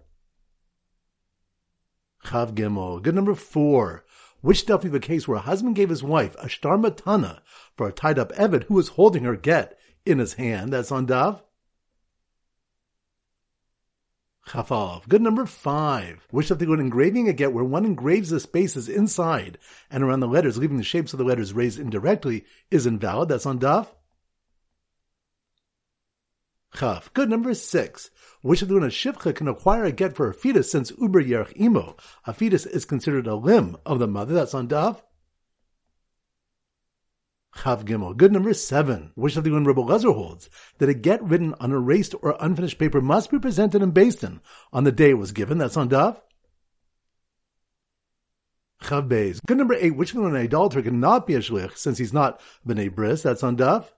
Chav. 2.23 3.04
Good 3.04 3.15
number 3.15 3.36
four. 3.36 4.06
Which 4.39 4.62
stuff 4.62 4.86
is 4.86 4.91
the 4.91 4.99
case 5.01 5.27
where 5.27 5.38
a 5.38 5.41
husband 5.41 5.75
gave 5.75 5.89
his 5.89 6.01
wife 6.01 6.36
a 6.39 6.47
shtar 6.47 6.77
matana 6.77 7.41
for 7.75 7.88
a 7.88 7.91
tied 7.91 8.17
up 8.17 8.32
Evid 8.32 8.63
who 8.63 8.75
was 8.75 8.89
holding 8.89 9.25
her 9.25 9.36
get 9.36 9.77
in 10.06 10.19
his 10.19 10.36
hand? 10.36 10.71
That's 10.71 10.91
on 10.91 11.06
Dav. 11.06 11.43
Chafalv. 14.52 15.08
Good 15.08 15.22
number 15.22 15.46
five. 15.46 16.28
Wish 16.30 16.50
that 16.50 16.60
they 16.60 16.66
go 16.66 16.74
engraving 16.74 17.30
a 17.30 17.34
get 17.34 17.54
where 17.54 17.64
one 17.64 17.86
engraves 17.86 18.32
the 18.32 18.40
spaces 18.42 18.90
inside 18.90 19.58
and 19.90 20.04
around 20.04 20.20
the 20.20 20.28
letters, 20.28 20.58
leaving 20.58 20.76
the 20.76 20.84
shapes 20.84 21.14
of 21.14 21.20
the 21.20 21.24
letters 21.26 21.54
raised 21.54 21.80
indirectly, 21.80 22.44
is 22.70 22.86
invalid. 22.86 23.30
That's 23.30 23.46
on 23.46 23.60
Daf. 23.60 23.88
Chaf. 26.76 27.14
Good 27.14 27.30
number 27.30 27.54
six. 27.54 28.10
Wish 28.44 28.60
that 28.60 28.66
the 28.66 28.76
a 28.76 28.90
shivcha 28.90 29.34
can 29.34 29.48
acquire 29.48 29.86
a 29.86 29.92
get 29.92 30.16
for 30.18 30.28
a 30.28 30.34
fetus 30.34 30.70
since 30.70 30.92
uber 31.00 31.24
yerch 31.24 31.58
imo. 31.58 31.96
A 32.26 32.34
fetus 32.34 32.66
is 32.66 32.84
considered 32.84 33.28
a 33.28 33.36
limb 33.36 33.78
of 33.86 34.00
the 34.00 34.08
mother. 34.08 34.34
That's 34.34 34.54
on 34.54 34.68
Daf. 34.68 35.02
Chav 37.56 37.84
Gimel. 37.84 38.16
Good 38.16 38.32
number 38.32 38.54
seven, 38.54 39.12
which 39.16 39.36
of 39.36 39.44
the 39.44 39.52
one 39.52 39.66
Rebbe 39.66 39.82
Lezer 39.82 40.14
holds, 40.14 40.50
that 40.78 40.90
a 40.90 40.94
get 40.94 41.22
written 41.24 41.54
on 41.60 41.72
erased 41.72 42.16
or 42.22 42.38
unfinished 42.40 42.80
paper 42.80 43.02
must 43.02 43.30
be 43.30 43.40
presented 43.40 43.82
in 43.82 43.92
Din 43.92 44.42
on 44.72 44.84
the 44.84 44.92
day 44.92 45.12
it 45.12 45.18
was 45.18 45.32
given. 45.32 45.58
That's 45.58 45.78
on 45.78 45.90
Dav. 45.90 46.22
Chav 48.82 49.08
Beis. 49.08 49.40
Good 49.46 49.58
number 49.58 49.76
eight, 49.76 49.96
which 49.96 50.12
of 50.12 50.16
the 50.16 50.22
one 50.24 50.36
an 50.36 50.42
idolater 50.42 50.82
cannot 50.82 51.28
be 51.28 51.36
a 51.36 51.40
shlich 51.40 51.78
since 51.78 51.98
he's 51.98 52.14
not 52.14 52.42
b'nei 52.66 52.94
bris. 52.94 53.22
That's 53.22 53.44
on 53.44 53.56
Dav. 53.58 53.94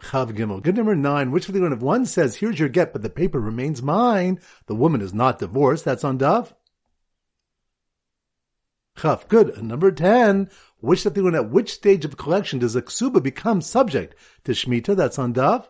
Chav 0.00 0.32
Gimel. 0.32 0.62
Good 0.62 0.76
number 0.76 0.94
nine, 0.94 1.30
which 1.30 1.48
of 1.48 1.54
the 1.54 1.60
one 1.60 1.72
if 1.72 1.80
one 1.80 2.06
says, 2.06 2.36
here's 2.36 2.58
your 2.58 2.68
get, 2.68 2.92
but 2.92 3.02
the 3.02 3.10
paper 3.10 3.40
remains 3.40 3.82
mine, 3.82 4.40
the 4.66 4.74
woman 4.74 5.00
is 5.02 5.12
not 5.12 5.40
divorced. 5.40 5.84
That's 5.84 6.04
on 6.04 6.18
Dav. 6.18 6.54
Chav. 8.98 9.28
Good. 9.28 9.50
And 9.50 9.68
number 9.68 9.90
10, 9.90 10.50
which 10.80 11.04
that 11.04 11.14
at 11.34 11.50
which 11.50 11.72
stage 11.72 12.04
of 12.04 12.16
collection 12.16 12.58
does 12.58 12.76
a 12.76 12.82
ksuba 12.82 13.22
become 13.22 13.60
subject 13.60 14.14
to 14.44 14.52
shmita? 14.52 14.96
That's 14.96 15.18
on 15.18 15.32
Dav. 15.32 15.68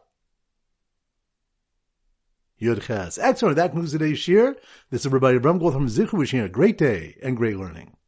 Yud 2.61 2.83
Ches. 2.83 3.19
Excellent. 3.19 3.57
That 3.57 3.71
concludes 3.71 3.93
today's 3.93 4.19
shir. 4.19 4.57
This 4.91 5.03
is 5.03 5.07
everybody 5.07 5.38
Ram 5.38 5.59
Gold 5.59 5.75
from 5.75 5.87
Zichu 5.87 6.14
wishing 6.14 6.41
a 6.41 6.49
great 6.49 6.77
day 6.77 7.17
and 7.23 7.37
great 7.37 7.57
learning. 7.57 7.93